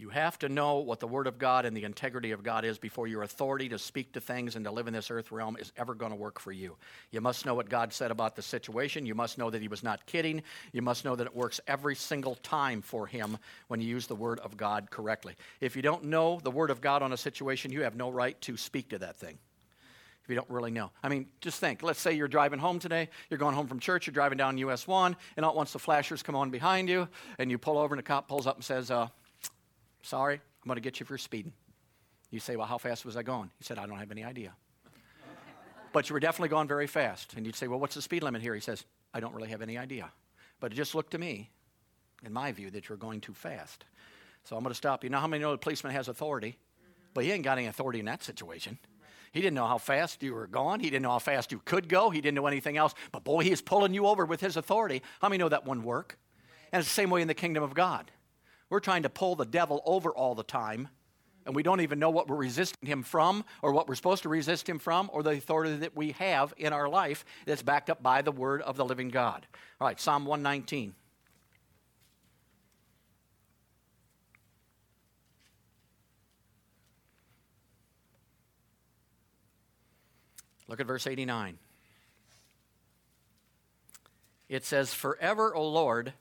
[0.00, 2.78] You have to know what the Word of God and the integrity of God is
[2.78, 5.72] before your authority to speak to things and to live in this earth realm is
[5.76, 6.78] ever going to work for you.
[7.10, 9.04] You must know what God said about the situation.
[9.04, 10.42] You must know that He was not kidding.
[10.72, 13.36] You must know that it works every single time for Him
[13.68, 15.34] when you use the Word of God correctly.
[15.60, 18.40] If you don't know the Word of God on a situation, you have no right
[18.40, 19.36] to speak to that thing
[20.24, 20.90] if you don't really know.
[21.02, 21.82] I mean, just think.
[21.82, 24.86] Let's say you're driving home today, you're going home from church, you're driving down US
[24.86, 27.06] 1, and all at once the flashers come on behind you,
[27.38, 29.08] and you pull over, and the cop pulls up and says, uh,
[30.02, 31.52] Sorry, I'm going to get you for speeding.
[32.30, 33.50] You say, Well, how fast was I going?
[33.58, 34.52] He said, I don't have any idea.
[35.92, 37.34] but you were definitely going very fast.
[37.36, 38.54] And you'd say, Well, what's the speed limit here?
[38.54, 40.10] He says, I don't really have any idea.
[40.60, 41.50] But it just looked to me,
[42.24, 43.84] in my view, that you're going too fast.
[44.44, 45.10] So I'm going to stop you.
[45.10, 46.56] Now, how many know the policeman has authority?
[47.12, 48.78] But he ain't got any authority in that situation.
[49.32, 50.80] He didn't know how fast you were going.
[50.80, 52.10] He didn't know how fast you could go.
[52.10, 52.94] He didn't know anything else.
[53.12, 55.02] But boy, he is pulling you over with his authority.
[55.20, 56.18] How many know that wouldn't work?
[56.72, 58.10] And it's the same way in the kingdom of God.
[58.70, 60.88] We're trying to pull the devil over all the time,
[61.44, 64.28] and we don't even know what we're resisting him from, or what we're supposed to
[64.28, 68.00] resist him from, or the authority that we have in our life that's backed up
[68.00, 69.44] by the word of the living God.
[69.80, 70.94] All right, Psalm 119.
[80.68, 81.58] Look at verse 89.
[84.48, 86.12] It says, Forever, O Lord,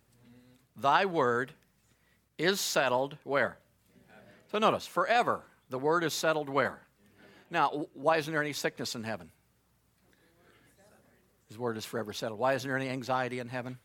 [0.75, 1.53] thy word
[2.39, 3.59] is settled where?
[4.51, 5.43] So notice, forever.
[5.69, 6.79] The word is settled where?
[7.51, 9.29] Now, why isn't there any sickness in heaven?
[11.47, 12.39] His word is forever settled.
[12.39, 13.77] Why isn't there any anxiety in heaven?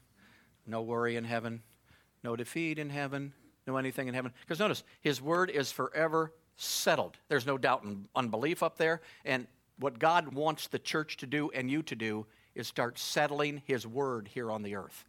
[0.66, 1.62] No worry in heaven,
[2.22, 3.34] no defeat in heaven,
[3.66, 4.32] no anything in heaven.
[4.40, 7.18] Because notice, his word is forever settled.
[7.28, 9.02] There's no doubt and unbelief up there.
[9.24, 9.46] And
[9.78, 13.86] what God wants the church to do and you to do is start settling his
[13.86, 15.04] word here on the earth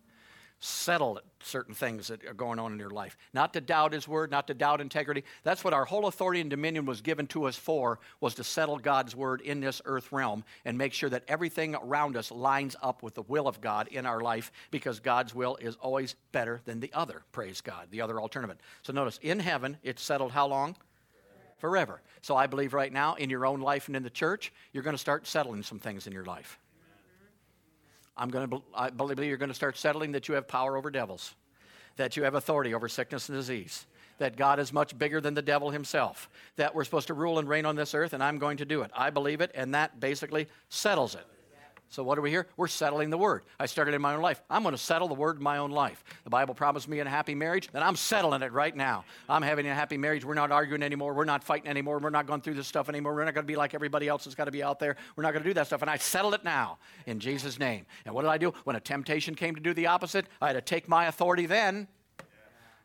[0.59, 3.17] settle certain things that are going on in your life.
[3.33, 5.23] Not to doubt his word, not to doubt integrity.
[5.43, 8.77] That's what our whole authority and dominion was given to us for, was to settle
[8.77, 13.03] God's word in this earth realm and make sure that everything around us lines up
[13.03, 16.79] with the will of God in our life because God's will is always better than
[16.79, 18.57] the other, praise God, the other alternative.
[18.81, 20.75] So notice, in heaven, it's settled how long?
[21.57, 22.01] Forever.
[22.21, 24.95] So I believe right now in your own life and in the church, you're going
[24.95, 26.59] to start settling some things in your life.
[28.17, 30.89] I'm going to, I believe you're going to start settling that you have power over
[30.89, 31.35] devils,
[31.97, 33.85] that you have authority over sickness and disease,
[34.19, 37.49] that God is much bigger than the devil himself, that we're supposed to rule and
[37.49, 38.91] reign on this earth, and I'm going to do it.
[38.95, 41.25] I believe it, and that basically settles it.
[41.89, 42.47] So, what are we here?
[42.57, 43.43] We're settling the word.
[43.59, 44.41] I started in my own life.
[44.49, 46.03] I'm going to settle the word in my own life.
[46.23, 49.05] The Bible promised me a happy marriage, and I'm settling it right now.
[49.29, 50.25] I'm having a happy marriage.
[50.25, 51.13] We're not arguing anymore.
[51.13, 51.99] We're not fighting anymore.
[51.99, 53.13] We're not going through this stuff anymore.
[53.13, 54.97] We're not going to be like everybody else that's got to be out there.
[55.15, 55.81] We're not going to do that stuff.
[55.81, 57.85] And I settled it now in Jesus' name.
[58.05, 58.53] And what did I do?
[58.63, 61.87] When a temptation came to do the opposite, I had to take my authority then.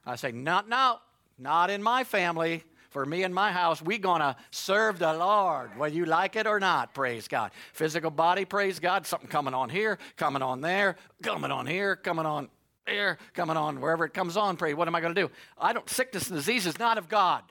[0.06, 1.00] I say, not now,
[1.38, 5.94] not in my family for me and my house, we gonna serve the Lord, whether
[5.94, 7.52] you like it or not, praise God.
[7.72, 12.26] Physical body, praise God, something coming on here, coming on there, coming on here, coming
[12.26, 12.48] on
[12.86, 14.74] there, coming on wherever it comes on, pray.
[14.74, 15.30] What am I gonna do?
[15.56, 17.44] I don't sickness and disease is not of God.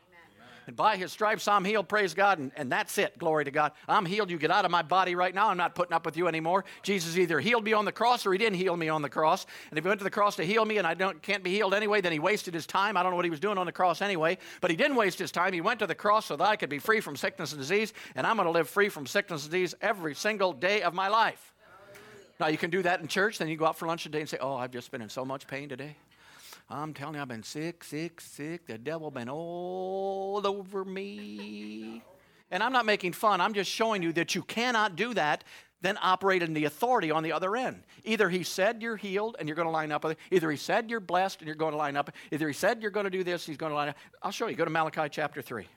[0.70, 3.72] And by his stripes, I'm healed, praise God, and, and that's it, glory to God.
[3.88, 4.30] I'm healed.
[4.30, 5.50] You get out of my body right now.
[5.50, 6.64] I'm not putting up with you anymore.
[6.84, 9.48] Jesus either healed me on the cross or he didn't heal me on the cross.
[9.72, 11.50] And if he went to the cross to heal me and I don't, can't be
[11.50, 12.98] healed anyway, then he wasted his time.
[12.98, 15.18] I don't know what he was doing on the cross anyway, but he didn't waste
[15.18, 15.54] his time.
[15.54, 17.92] He went to the cross so that I could be free from sickness and disease,
[18.16, 21.08] and I'm going to live free from sickness and disease every single day of my
[21.08, 21.56] life.
[22.40, 24.30] Now, you can do that in church, then you go out for lunch today and
[24.30, 25.96] say, Oh, I've just been in so much pain today.
[26.72, 28.68] I'm telling you, I've been sick, sick, sick.
[28.68, 32.04] The devil been all over me.
[32.52, 33.42] And I'm not making fun.
[33.42, 35.44] I'm just showing you that you cannot do that,
[35.82, 37.84] then operate in the authority on the other end.
[38.04, 40.20] Either he said you're healed and you're going to line up with it.
[40.30, 42.12] Either he said you're blessed and you're going to line up.
[42.32, 43.98] Either he said you're going to do this, he's going to line up.
[44.22, 44.56] I'll show you.
[44.56, 45.68] Go to Malachi chapter 3.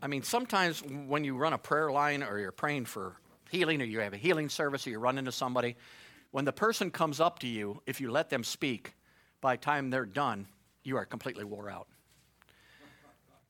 [0.00, 3.16] I mean, sometimes when you run a prayer line or you're praying for
[3.50, 5.76] healing or you have a healing service or you run into somebody,
[6.30, 8.94] when the person comes up to you, if you let them speak,
[9.40, 10.46] by the time they're done,
[10.84, 11.88] you are completely wore out.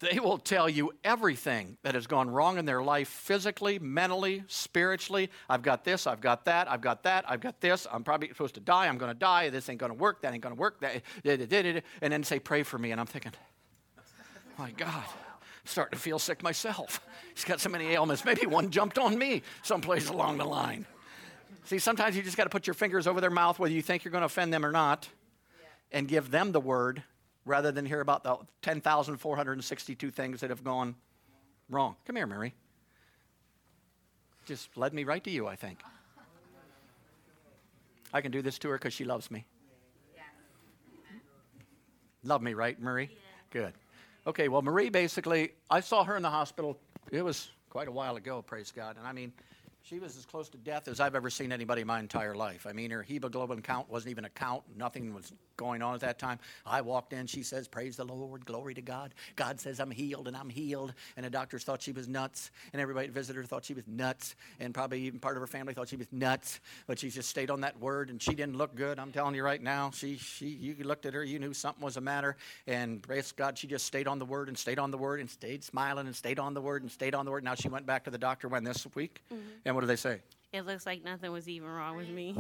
[0.01, 5.29] They will tell you everything that has gone wrong in their life physically, mentally, spiritually.
[5.51, 7.85] I've got this, I've got that, I've got that, I've got this.
[7.93, 10.33] I'm probably supposed to die, I'm going to die, this ain't going to work, that
[10.33, 11.03] ain't going to work, that,
[12.01, 12.93] and then say, pray for me.
[12.93, 13.33] And I'm thinking,
[14.59, 15.05] my God
[15.69, 17.07] starting to feel sick myself.
[17.35, 18.25] He's got so many ailments.
[18.25, 20.87] Maybe one jumped on me someplace along the line.
[21.65, 24.05] See, sometimes you just got to put your fingers over their mouth, whether you think
[24.05, 25.09] you're going to offend them or not,
[25.93, 27.03] and give them the word
[27.45, 30.95] rather than hear about the 10,462 things that have gone
[31.69, 31.97] wrong.
[32.07, 32.55] Come here, Mary.
[34.47, 35.81] Just led me right to you, I think.
[38.13, 39.45] I can do this to her because she loves me.
[42.25, 43.11] Love me, right, Murray?
[43.51, 43.75] Good.
[44.29, 46.79] Okay, well, Marie basically, I saw her in the hospital.
[47.11, 48.99] It was quite a while ago, praise God.
[48.99, 49.33] And I mean,
[49.89, 52.67] she was as close to death as I've ever seen anybody in my entire life.
[52.69, 54.63] I mean, her hemoglobin count wasn't even a count.
[54.77, 56.39] Nothing was going on at that time.
[56.67, 57.27] I walked in.
[57.27, 60.95] She says, "Praise the Lord, glory to God." God says, "I'm healed," and I'm healed.
[61.17, 63.87] And the doctors thought she was nuts, and everybody that visited her thought she was
[63.87, 66.61] nuts, and probably even part of her family thought she was nuts.
[66.87, 68.99] But she just stayed on that word, and she didn't look good.
[68.99, 69.91] I'm telling you right now.
[69.91, 73.57] She, she, you looked at her, you knew something was the matter, and praise God,
[73.57, 76.15] she just stayed on the word and stayed on the word and stayed smiling and
[76.15, 77.43] stayed on the word and stayed on the word.
[77.43, 79.43] Now she went back to the doctor when this week, mm-hmm.
[79.65, 80.19] and what did they say?
[80.53, 82.33] It looks like nothing was even wrong with me.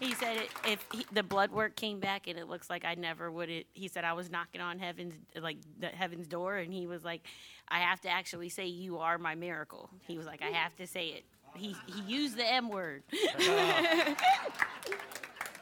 [0.00, 2.94] he said it, if he, the blood work came back and it looks like I
[2.94, 3.66] never would it.
[3.74, 7.26] He said I was knocking on heaven's like the heaven's door, and he was like,
[7.68, 9.90] I have to actually say you are my miracle.
[10.06, 11.24] He was like, I have to say it.
[11.54, 13.02] He he used the M word.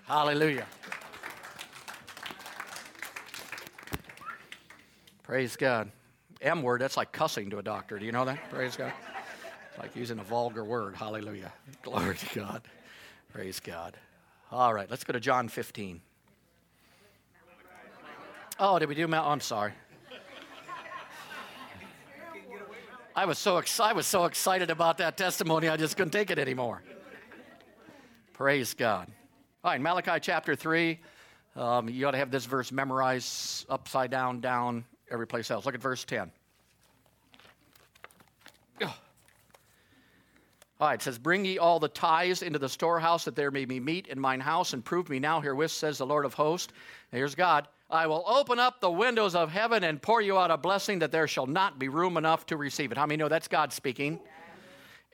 [0.07, 0.69] Hallelujah.
[5.25, 5.91] Praise God.
[6.43, 7.99] M word, that's like cussing to a doctor.
[7.99, 8.51] Do you know that?
[8.51, 8.93] Praise God.
[9.71, 10.97] It's like using a vulgar word.
[10.97, 11.53] Hallelujah.
[11.83, 12.63] Glory to God.
[13.33, 13.97] Praise God.
[14.51, 16.01] All right, let's go to John 15.
[18.59, 19.27] Oh, did we do Mount?
[19.27, 19.73] I'm sorry.
[23.15, 26.31] I was so ex- I was so excited about that testimony, I just couldn't take
[26.31, 26.83] it anymore.
[28.33, 29.09] Praise God.
[29.65, 30.99] All right, Malachi chapter 3.
[31.55, 35.67] Um, you ought to have this verse memorized upside down, down, every place else.
[35.67, 36.31] Look at verse 10.
[40.83, 43.65] All right, it says, Bring ye all the tithes into the storehouse, that there may
[43.65, 46.73] be meat in mine house, and prove me now herewith, says the Lord of hosts.
[47.13, 47.69] Here's God.
[47.89, 51.13] I will open up the windows of heaven and pour you out a blessing that
[51.13, 52.99] there shall not be room enough to receive it.
[52.99, 54.19] How many know that's God speaking?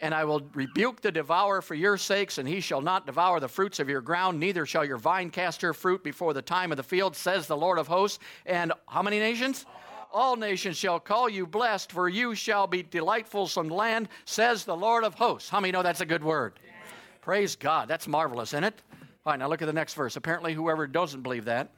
[0.01, 3.49] And I will rebuke the devourer for your sakes, and he shall not devour the
[3.49, 6.79] fruits of your ground, neither shall your vine cast her fruit before the time of
[6.79, 8.21] the field, says the Lord of hosts.
[8.47, 9.67] And how many nations?
[10.13, 14.77] All nations shall call you blessed, for you shall be delightful some land, says the
[14.77, 15.49] Lord of hosts.
[15.49, 16.59] How many know that's a good word?
[17.21, 17.89] Praise God.
[17.89, 18.83] That's marvelous, isn't it?
[19.27, 20.17] All right, now look at the next verse.
[20.17, 21.71] Apparently, whoever doesn't believe that,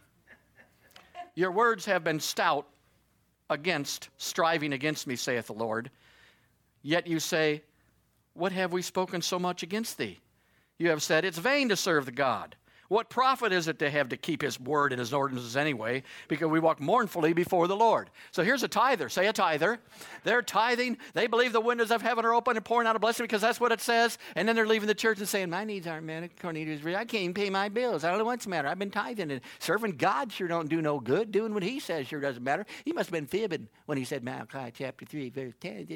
[1.34, 2.66] your words have been stout
[3.48, 5.90] against, striving against me, saith the Lord.
[6.82, 7.62] Yet you say,
[8.34, 10.18] What have we spoken so much against thee?
[10.78, 12.56] You have said, It's vain to serve the God.
[12.90, 16.02] What profit is it to have to keep his word and his ordinances anyway?
[16.26, 18.10] Because we walk mournfully before the Lord.
[18.32, 19.08] So here's a tither.
[19.08, 19.78] Say a tither.
[20.24, 20.98] They're tithing.
[21.14, 23.60] They believe the windows of heaven are open and pouring out a blessing because that's
[23.60, 24.18] what it says.
[24.34, 26.36] And then they're leaving the church and saying, My needs aren't met.
[26.40, 28.02] Cornelius, I can't even pay my bills.
[28.02, 28.66] I don't know what's the matter.
[28.66, 31.30] I've been tithing and serving God sure don't do no good.
[31.30, 32.66] Doing what he says sure doesn't matter.
[32.84, 35.86] He must have been fibbing when he said Malachi chapter 3, verse 10.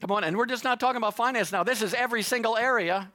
[0.00, 1.64] Come on, and we're just not talking about finance now.
[1.64, 3.10] This is every single area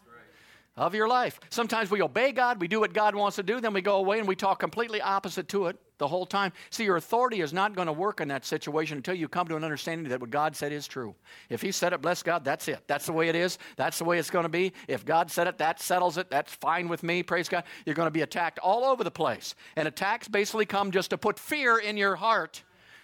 [0.76, 1.40] of your life.
[1.50, 4.20] Sometimes we obey God, we do what God wants to do, then we go away
[4.20, 6.52] and we talk completely opposite to it the whole time.
[6.72, 9.56] See, your authority is not going to work in that situation until you come to
[9.56, 11.14] an understanding that what God said is true.
[11.50, 12.80] If He said it, bless God, that's it.
[12.88, 13.60] That's the way it is.
[13.76, 14.74] That's the way it's going to be.
[14.88, 16.32] If God said it, that settles it.
[16.32, 17.22] That's fine with me.
[17.22, 17.64] Praise God.
[17.86, 19.54] You're going to be attacked all over the place.
[19.76, 22.64] And attacks basically come just to put fear in your heart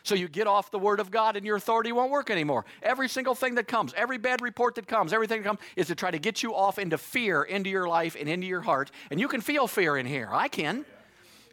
[0.09, 2.65] so you get off the word of God and your authority won't work anymore.
[2.81, 5.95] Every single thing that comes, every bad report that comes, everything that comes is to
[5.95, 8.89] try to get you off into fear into your life and into your heart.
[9.11, 10.27] And you can feel fear in here.
[10.31, 10.83] I can.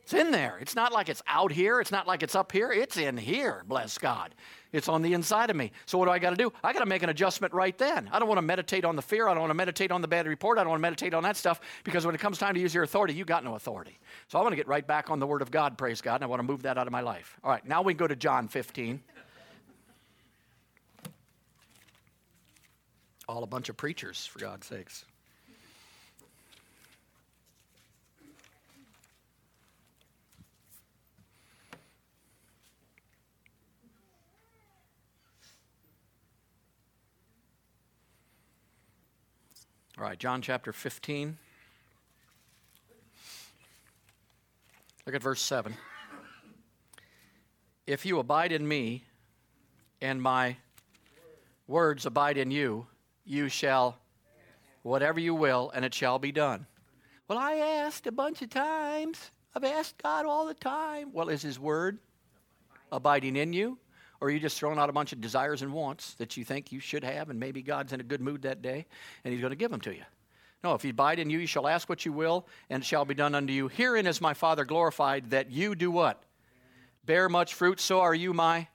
[0.07, 0.57] It's in there.
[0.61, 1.81] It's not like it's out here.
[1.81, 2.71] It's not like it's up here.
[2.71, 4.37] It's in here, bless God.
[4.71, 5.73] It's on the inside of me.
[5.85, 6.53] So what do I got to do?
[6.63, 8.09] I got to make an adjustment right then.
[8.13, 9.27] I don't want to meditate on the fear.
[9.27, 10.59] I don't want to meditate on the bad report.
[10.59, 12.73] I don't want to meditate on that stuff because when it comes time to use
[12.73, 13.99] your authority, you got no authority.
[14.29, 16.23] So I want to get right back on the Word of God, praise God, and
[16.23, 17.37] I want to move that out of my life.
[17.43, 19.03] All right, now we go to John 15.
[23.29, 25.05] All a bunch of preachers, for God's sakes.
[39.99, 41.39] All right, John chapter 15.
[45.07, 45.75] Look at verse 7.
[47.87, 49.05] If you abide in me,
[50.03, 50.59] and my
[51.67, 52.87] words abide in you,
[53.25, 53.97] you shall
[54.83, 56.67] whatever you will, and it shall be done.
[57.27, 59.31] Well, I asked a bunch of times.
[59.55, 61.09] I've asked God all the time.
[61.11, 61.99] Well, is His word
[62.93, 63.79] abiding in you?
[64.21, 66.73] Or are you just throwing out a bunch of desires and wants that you think
[66.73, 68.87] you should have, and maybe God's in a good mood that day
[69.25, 70.03] and He's going to give them to you?
[70.65, 73.05] No, if you abide in you, you shall ask what you will, and it shall
[73.05, 73.69] be done unto you.
[73.69, 76.23] Herein is my Father glorified, that you do what?
[77.05, 78.67] Bear much fruit, so are you my.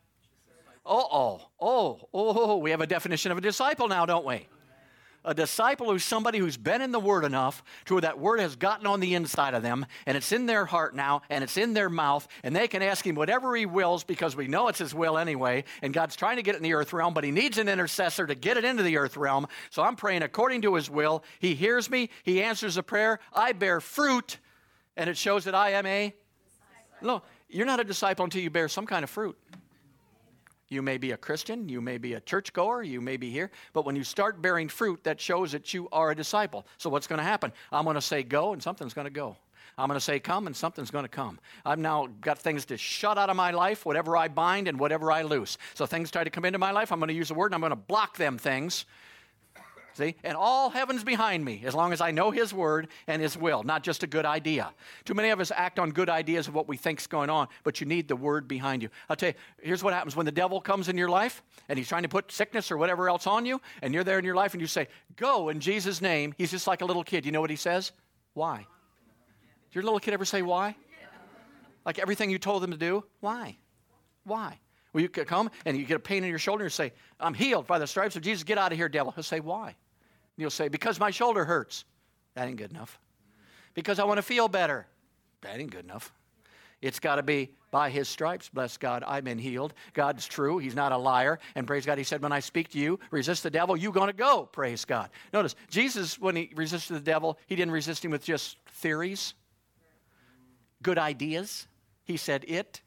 [0.85, 4.47] Oh, oh, oh, oh, we have a definition of a disciple now, don't we?
[5.23, 8.55] A disciple who's somebody who's been in the Word enough to where that Word has
[8.55, 11.73] gotten on the inside of them, and it's in their heart now, and it's in
[11.73, 14.95] their mouth, and they can ask Him whatever He wills because we know it's His
[14.95, 17.59] will anyway, and God's trying to get it in the earth realm, but He needs
[17.59, 19.47] an intercessor to get it into the earth realm.
[19.69, 21.23] So I'm praying according to His will.
[21.39, 24.39] He hears me, He answers a prayer, I bear fruit,
[24.97, 26.15] and it shows that I am a.
[27.01, 29.37] No, you're not a disciple until you bear some kind of fruit.
[30.71, 33.85] You may be a Christian, you may be a churchgoer, you may be here, but
[33.85, 36.65] when you start bearing fruit, that shows that you are a disciple.
[36.77, 37.51] So what's going to happen?
[37.73, 39.35] I'm going to say go, and something's going to go.
[39.77, 41.39] I'm going to say come, and something's going to come.
[41.65, 45.11] I've now got things to shut out of my life, whatever I bind and whatever
[45.11, 45.57] I loose.
[45.73, 47.55] So things try to come into my life, I'm going to use the word, and
[47.55, 48.85] I'm going to block them things
[50.01, 50.15] See?
[50.23, 53.61] And all heaven's behind me as long as I know His word and His will,
[53.61, 54.73] not just a good idea.
[55.05, 57.79] Too many of us act on good ideas of what we think's going on, but
[57.79, 58.89] you need the word behind you.
[59.09, 61.87] I'll tell you, here's what happens when the devil comes in your life and he's
[61.87, 64.53] trying to put sickness or whatever else on you, and you're there in your life
[64.53, 66.33] and you say, Go in Jesus' name.
[66.35, 67.23] He's just like a little kid.
[67.25, 67.91] You know what he says?
[68.33, 68.65] Why?
[69.69, 70.75] Did your little kid ever say why?
[71.85, 73.03] Like everything you told them to do?
[73.19, 73.57] Why?
[74.23, 74.59] Why?
[74.93, 77.33] Well, you come and you get a pain in your shoulder and you say, I'm
[77.33, 78.43] healed by the stripes of Jesus.
[78.43, 79.11] Get out of here, devil.
[79.11, 79.75] He'll say, Why?
[80.41, 81.85] You'll say, Because my shoulder hurts.
[82.35, 82.99] That ain't good enough.
[83.73, 84.87] Because I want to feel better.
[85.41, 86.11] That ain't good enough.
[86.81, 89.73] It's got to be By his stripes, bless God, I've been healed.
[89.93, 90.57] God's true.
[90.57, 91.39] He's not a liar.
[91.55, 94.07] And praise God, he said, when I speak to you, resist the devil, you're going
[94.07, 94.49] to go.
[94.51, 95.09] Praise God.
[95.31, 99.35] Notice, Jesus, when he resisted the devil, he didn't resist him with just theories,
[100.81, 101.67] good ideas.
[102.03, 102.81] He said, It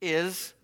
[0.00, 0.54] is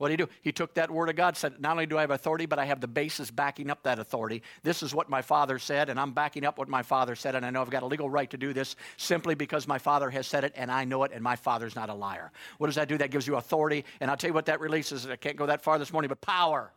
[0.00, 0.32] what did he do?
[0.40, 2.64] He took that word of God, said, Not only do I have authority, but I
[2.64, 4.42] have the basis backing up that authority.
[4.62, 7.44] This is what my father said, and I'm backing up what my father said, and
[7.44, 10.26] I know I've got a legal right to do this simply because my father has
[10.26, 12.32] said it, and I know it, and my father's not a liar.
[12.56, 12.96] What does that do?
[12.96, 15.06] That gives you authority, and I'll tell you what that releases.
[15.06, 16.72] I can't go that far this morning, but power.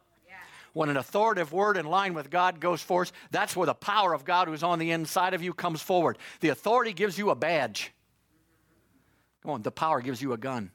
[0.74, 4.26] When an authoritative word in line with God goes forth, that's where the power of
[4.26, 6.18] God who's on the inside of you comes forward.
[6.42, 7.94] The authority gives you a badge.
[9.44, 10.72] Come on, the power gives you a gun.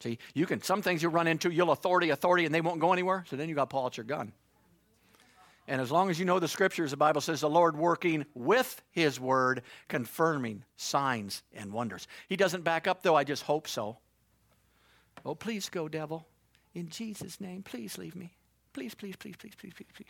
[0.00, 2.92] See, you can, some things you run into, you'll authority, authority, and they won't go
[2.92, 3.24] anywhere.
[3.28, 4.32] So then you got pull out your gun.
[5.68, 8.82] And as long as you know the scriptures, the Bible says the Lord working with
[8.90, 12.08] his word, confirming signs and wonders.
[12.28, 13.14] He doesn't back up, though.
[13.14, 13.98] I just hope so.
[15.24, 16.26] Oh, please go, devil.
[16.74, 18.32] In Jesus' name, please leave me.
[18.72, 20.06] Please, please, please, please, please, please, please.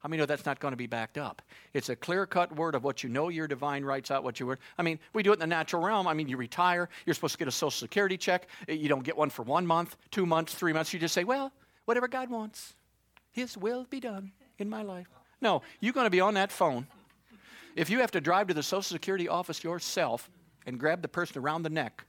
[0.00, 1.42] How many know that's not going to be backed up?
[1.74, 4.46] It's a clear cut word of what you know your divine rights out, what you
[4.46, 4.58] were.
[4.78, 6.08] I mean, we do it in the natural realm.
[6.08, 8.48] I mean, you retire, you're supposed to get a Social Security check.
[8.66, 10.94] Eh, you don't get one for one month, two months, three months.
[10.94, 11.52] You just say, well,
[11.84, 12.74] whatever God wants,
[13.30, 15.06] His will be done in my life.
[15.42, 16.86] No, you're going to be on that phone.
[17.76, 20.30] If you have to drive to the Social Security office yourself
[20.66, 22.04] and grab the person around the neck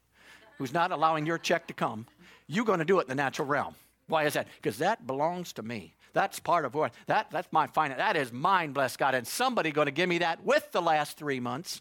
[0.58, 2.08] who's not allowing your check to come,
[2.48, 3.76] you're going to do it in the natural realm.
[4.12, 4.48] Why is that?
[4.62, 5.96] Because that belongs to me.
[6.14, 7.98] That's part of what that that's my finance.
[7.98, 9.16] That is mine, bless God.
[9.16, 11.80] And somebody going to give me that with the last three months.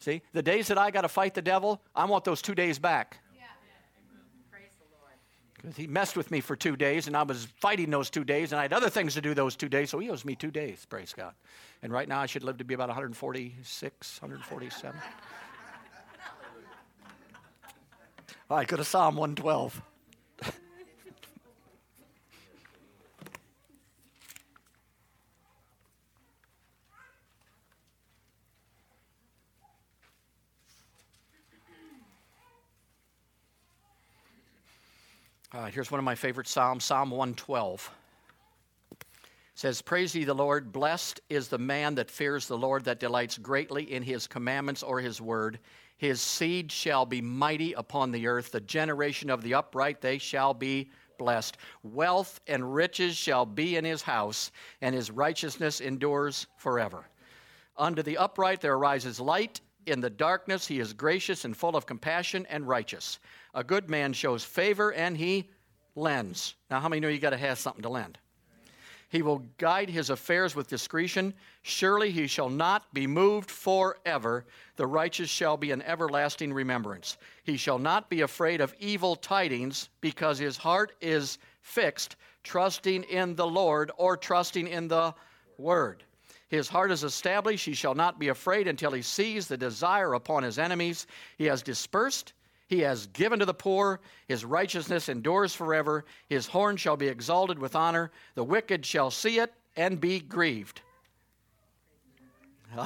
[0.00, 2.80] See, the days that I got to fight the devil, I want those two days
[2.80, 3.18] back.
[4.50, 5.14] Praise the Lord.
[5.54, 8.50] Because he messed with me for two days, and I was fighting those two days,
[8.50, 10.50] and I had other things to do those two days, so he owes me two
[10.50, 11.34] days, praise God.
[11.84, 15.00] And right now I should live to be about 146, 147.
[18.50, 19.80] All right, go to Psalm 112.
[35.54, 37.90] Uh, here's one of my favorite Psalms, Psalm 112.
[38.90, 38.98] It
[39.54, 40.72] says, Praise ye the Lord.
[40.72, 44.98] Blessed is the man that fears the Lord, that delights greatly in his commandments or
[44.98, 45.58] his word.
[45.98, 48.50] His seed shall be mighty upon the earth.
[48.50, 51.58] The generation of the upright, they shall be blessed.
[51.82, 57.06] Wealth and riches shall be in his house, and his righteousness endures forever.
[57.76, 59.60] Unto the upright there arises light.
[59.86, 63.18] In the darkness he is gracious and full of compassion and righteous.
[63.54, 65.50] A good man shows favor and he
[65.94, 66.54] lends.
[66.70, 68.18] Now, how many know you got to have something to lend?
[69.12, 71.34] He will guide his affairs with discretion.
[71.60, 74.46] Surely he shall not be moved forever.
[74.76, 77.18] The righteous shall be an everlasting remembrance.
[77.44, 83.36] He shall not be afraid of evil tidings because his heart is fixed, trusting in
[83.36, 85.14] the Lord or trusting in the
[85.58, 86.04] word.
[86.52, 87.64] His heart is established.
[87.64, 91.08] He shall not be afraid until he sees the desire upon his enemies.
[91.36, 92.32] He has dispersed
[92.72, 94.00] he has given to the poor.
[94.28, 96.06] His righteousness endures forever.
[96.30, 98.10] His horn shall be exalted with honor.
[98.34, 100.80] The wicked shall see it and be grieved.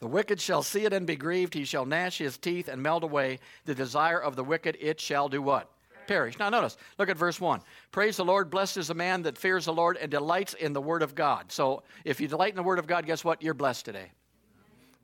[0.00, 1.54] the wicked shall see it and be grieved.
[1.54, 3.38] He shall gnash his teeth and melt away.
[3.66, 5.70] The desire of the wicked, it shall do what?
[6.10, 6.40] Perish.
[6.40, 7.60] Now, notice, look at verse 1.
[7.92, 8.50] Praise the Lord.
[8.50, 11.52] Blessed is the man that fears the Lord and delights in the word of God.
[11.52, 13.40] So, if you delight in the word of God, guess what?
[13.40, 14.10] You're blessed today.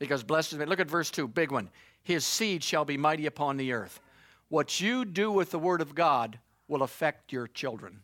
[0.00, 1.70] Because blessed is, look at verse 2, big one
[2.02, 4.00] his seed shall be mighty upon the earth.
[4.48, 8.00] What you do with the word of God will affect your children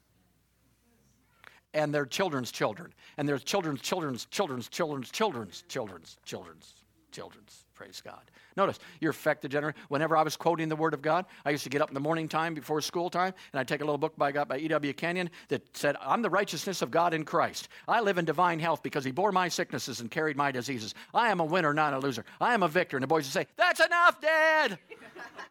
[1.74, 6.74] and their children's children and their children's children's children's children's children's children's children's
[7.10, 8.30] children's praise god.
[8.56, 11.70] Notice you're affected generation whenever i was quoting the word of god i used to
[11.70, 14.16] get up in the morning time before school time and i'd take a little book
[14.16, 17.68] by by ew kenyon that said i'm the righteousness of god in christ.
[17.88, 20.94] I live in divine health because he bore my sicknesses and carried my diseases.
[21.12, 22.24] I am a winner not a loser.
[22.40, 22.96] I am a victor.
[22.96, 24.78] And the boys would say that's enough dad!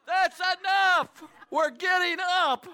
[0.07, 1.23] That's enough!
[1.49, 2.65] We're getting up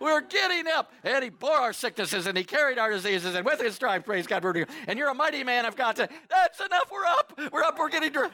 [0.00, 0.92] we're getting up.
[1.04, 3.34] And he bore our sicknesses and he carried our diseases.
[3.34, 5.96] And with his stripes, praise God, we're And you're a mighty man of God.
[5.96, 6.90] That's enough.
[6.90, 7.38] We're up.
[7.52, 7.78] We're up.
[7.78, 8.32] We're getting drunk.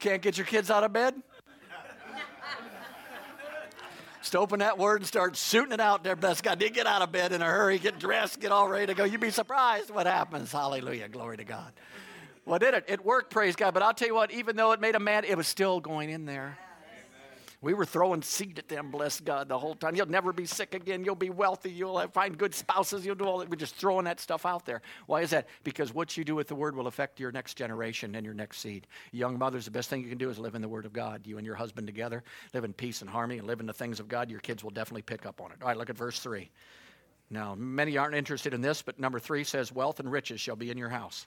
[0.00, 1.14] Can't get your kids out of bed?
[4.20, 6.16] Just open that word and start shooting it out there.
[6.16, 6.60] Bless God.
[6.62, 9.04] You get out of bed in a hurry, get dressed, get all ready to go.
[9.04, 10.50] You'd be surprised what happens.
[10.50, 11.08] Hallelujah.
[11.08, 11.74] Glory to God.
[12.46, 12.84] Well, did it?
[12.88, 13.74] It worked, praise God.
[13.74, 16.08] But I'll tell you what, even though it made a mad, it was still going
[16.08, 16.56] in there.
[17.64, 19.96] We were throwing seed at them, bless God, the whole time.
[19.96, 21.02] You'll never be sick again.
[21.02, 21.70] You'll be wealthy.
[21.70, 23.06] You'll have, find good spouses.
[23.06, 23.48] You'll do all that.
[23.48, 24.82] We're just throwing that stuff out there.
[25.06, 25.48] Why is that?
[25.62, 28.58] Because what you do with the word will affect your next generation and your next
[28.58, 28.86] seed.
[29.12, 31.26] Young mothers, the best thing you can do is live in the word of God.
[31.26, 33.98] You and your husband together, live in peace and harmony and live in the things
[33.98, 34.30] of God.
[34.30, 35.56] Your kids will definitely pick up on it.
[35.62, 36.50] All right, look at verse 3.
[37.30, 40.70] Now, many aren't interested in this, but number 3 says, Wealth and riches shall be
[40.70, 41.26] in your house.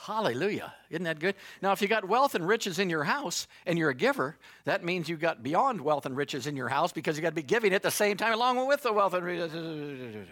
[0.00, 0.72] Hallelujah.
[0.90, 1.34] Isn't that good?
[1.60, 4.84] Now, if you got wealth and riches in your house and you're a giver, that
[4.84, 7.42] means you got beyond wealth and riches in your house because you got to be
[7.42, 10.26] giving at the same time along with the wealth and riches.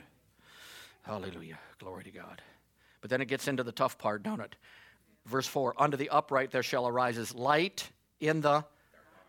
[1.02, 1.58] Hallelujah.
[1.78, 2.42] Glory to God.
[3.00, 4.56] But then it gets into the tough part, don't it?
[5.26, 7.90] Verse 4 Unto the upright there shall arise light
[8.20, 8.64] in the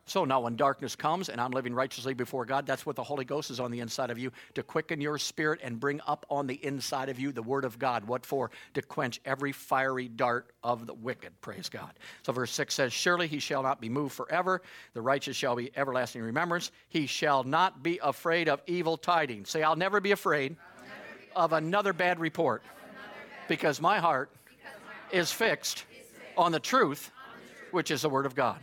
[0.06, 3.24] so now, when darkness comes and I'm living righteously before God, that's what the Holy
[3.24, 6.47] Ghost is on the inside of you to quicken your spirit and bring up on
[6.47, 8.06] the inside of you the Word of God.
[8.06, 8.49] What for?
[8.74, 11.39] To quench every fiery dart of the wicked.
[11.41, 11.91] Praise God.
[12.24, 14.64] So, verse 6 says, Surely he shall not be moved forever.
[14.93, 16.72] The righteous shall be everlasting remembrance.
[16.89, 19.49] He shall not be afraid of evil tidings.
[19.49, 20.58] Say, I'll never be afraid
[21.36, 22.64] of another bad report
[23.47, 24.32] because my heart
[25.12, 25.86] is fixed
[26.36, 27.12] on the truth,
[27.70, 28.58] which is the Word of God.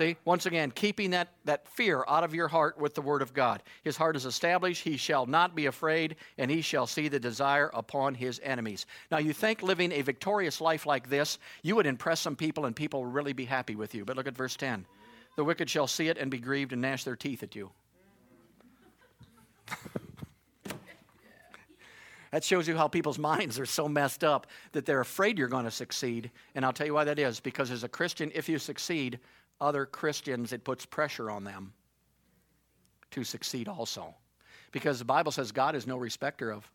[0.00, 3.34] See, once again, keeping that, that fear out of your heart with the word of
[3.34, 3.62] God.
[3.82, 7.70] His heart is established, he shall not be afraid, and he shall see the desire
[7.74, 8.86] upon his enemies.
[9.10, 12.74] Now, you think living a victorious life like this, you would impress some people and
[12.74, 14.06] people will really be happy with you.
[14.06, 14.86] But look at verse 10.
[15.36, 17.70] The wicked shall see it and be grieved and gnash their teeth at you.
[22.30, 25.64] That shows you how people's minds are so messed up that they're afraid you're going
[25.64, 26.30] to succeed.
[26.54, 27.40] And I'll tell you why that is.
[27.40, 29.18] Because as a Christian, if you succeed,
[29.60, 31.72] other Christians, it puts pressure on them
[33.10, 34.14] to succeed also.
[34.72, 36.70] Because the Bible says God is no respecter of.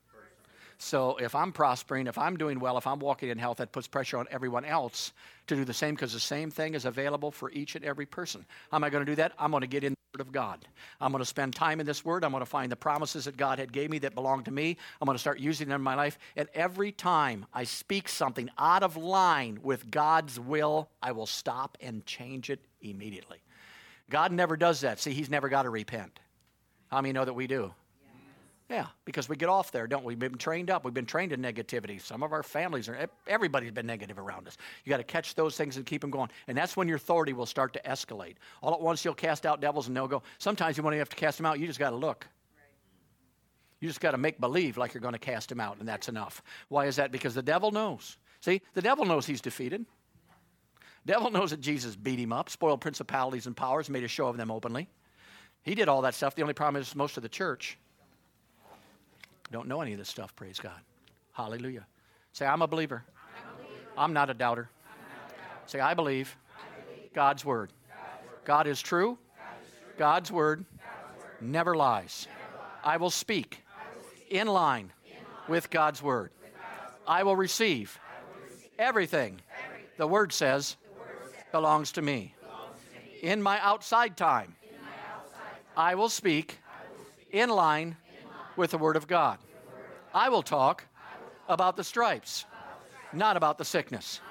[0.77, 3.87] So if I'm prospering, if I'm doing well, if I'm walking in health, that puts
[3.87, 5.13] pressure on everyone else
[5.47, 8.45] to do the same because the same thing is available for each and every person.
[8.71, 9.31] How am I going to do that?
[9.39, 10.65] I'm going to get in the Word of God.
[10.99, 12.23] I'm going to spend time in this Word.
[12.23, 14.77] I'm going to find the promises that God had gave me that belong to me.
[15.01, 16.19] I'm going to start using them in my life.
[16.35, 21.77] And every time I speak something out of line with God's will, I will stop
[21.79, 23.37] and change it immediately.
[24.09, 24.99] God never does that.
[24.99, 26.19] See, He's never got to repent.
[26.87, 27.73] How many know that we do?
[28.69, 30.13] Yeah, because we get off there, don't we?
[30.13, 30.83] We've been trained up.
[30.83, 32.01] We've been trained in negativity.
[32.01, 34.57] Some of our families are, everybody's been negative around us.
[34.83, 36.29] You got to catch those things and keep them going.
[36.47, 38.35] And that's when your authority will start to escalate.
[38.63, 40.23] All at once, you'll cast out devils and they'll go.
[40.39, 42.27] Sometimes you won't even have to cast them out, you just got to look.
[43.81, 46.09] You just got to make believe like you're going to cast them out, and that's
[46.09, 46.41] enough.
[46.69, 47.11] Why is that?
[47.11, 48.17] Because the devil knows.
[48.41, 49.85] See, the devil knows he's defeated.
[51.05, 54.37] Devil knows that Jesus beat him up, spoiled principalities and powers, made a show of
[54.37, 54.89] them openly.
[55.61, 56.33] He did all that stuff.
[56.33, 57.77] The only problem is most of the church
[59.55, 60.81] don't know any of this stuff, praise God.
[61.31, 61.85] Hallelujah.
[62.33, 63.05] Say, I'm a believer.
[63.97, 64.69] I'm, not a doubter.
[65.65, 66.35] Say, I believe,
[67.13, 67.71] God's, word.
[68.43, 69.17] God is true.
[69.97, 70.65] God's word,
[71.39, 72.27] never lies.
[72.83, 73.63] I will speak,
[74.29, 74.91] in, line
[75.47, 76.31] with God's word.
[77.07, 77.97] I will receive,
[78.77, 79.39] everything,
[79.95, 80.75] the word says
[81.53, 82.35] belongs to me.
[83.21, 84.53] In my outside time,
[85.77, 86.59] I will speak
[87.31, 87.95] in line
[88.55, 89.39] with the Word of God.
[90.13, 90.85] I will talk
[91.47, 92.45] about the stripes,
[93.13, 94.21] not about the sickness.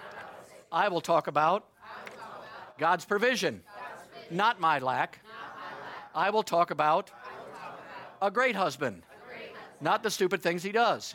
[0.72, 1.66] I will talk about
[2.79, 3.62] God's provision,
[4.31, 5.20] not my lack.
[6.14, 7.11] I will talk about
[8.22, 9.03] a great husband,
[9.81, 11.14] not the stupid things he does.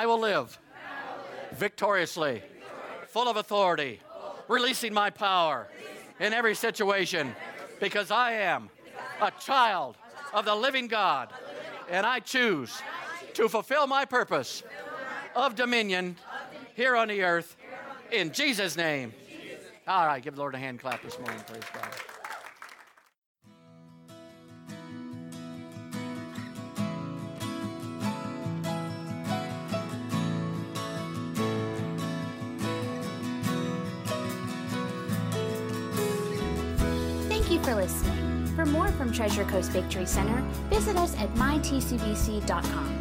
[0.00, 0.58] I will live,
[1.52, 2.42] victoriously,
[3.08, 4.00] full of authority,
[4.48, 5.68] releasing my power
[6.18, 7.34] in every situation
[7.80, 8.70] because I am
[9.20, 9.98] a child
[10.32, 11.34] of the living God
[11.90, 12.80] and I choose
[13.34, 14.62] to fulfill my purpose
[15.36, 16.16] of dominion
[16.74, 17.54] here on the earth
[18.10, 19.12] in Jesus' name.
[19.86, 21.42] All right, give the Lord a hand clap this morning.
[21.46, 22.09] Praise God.
[39.10, 42.99] From Treasure Coast Victory Center, visit us at mytcvc.com.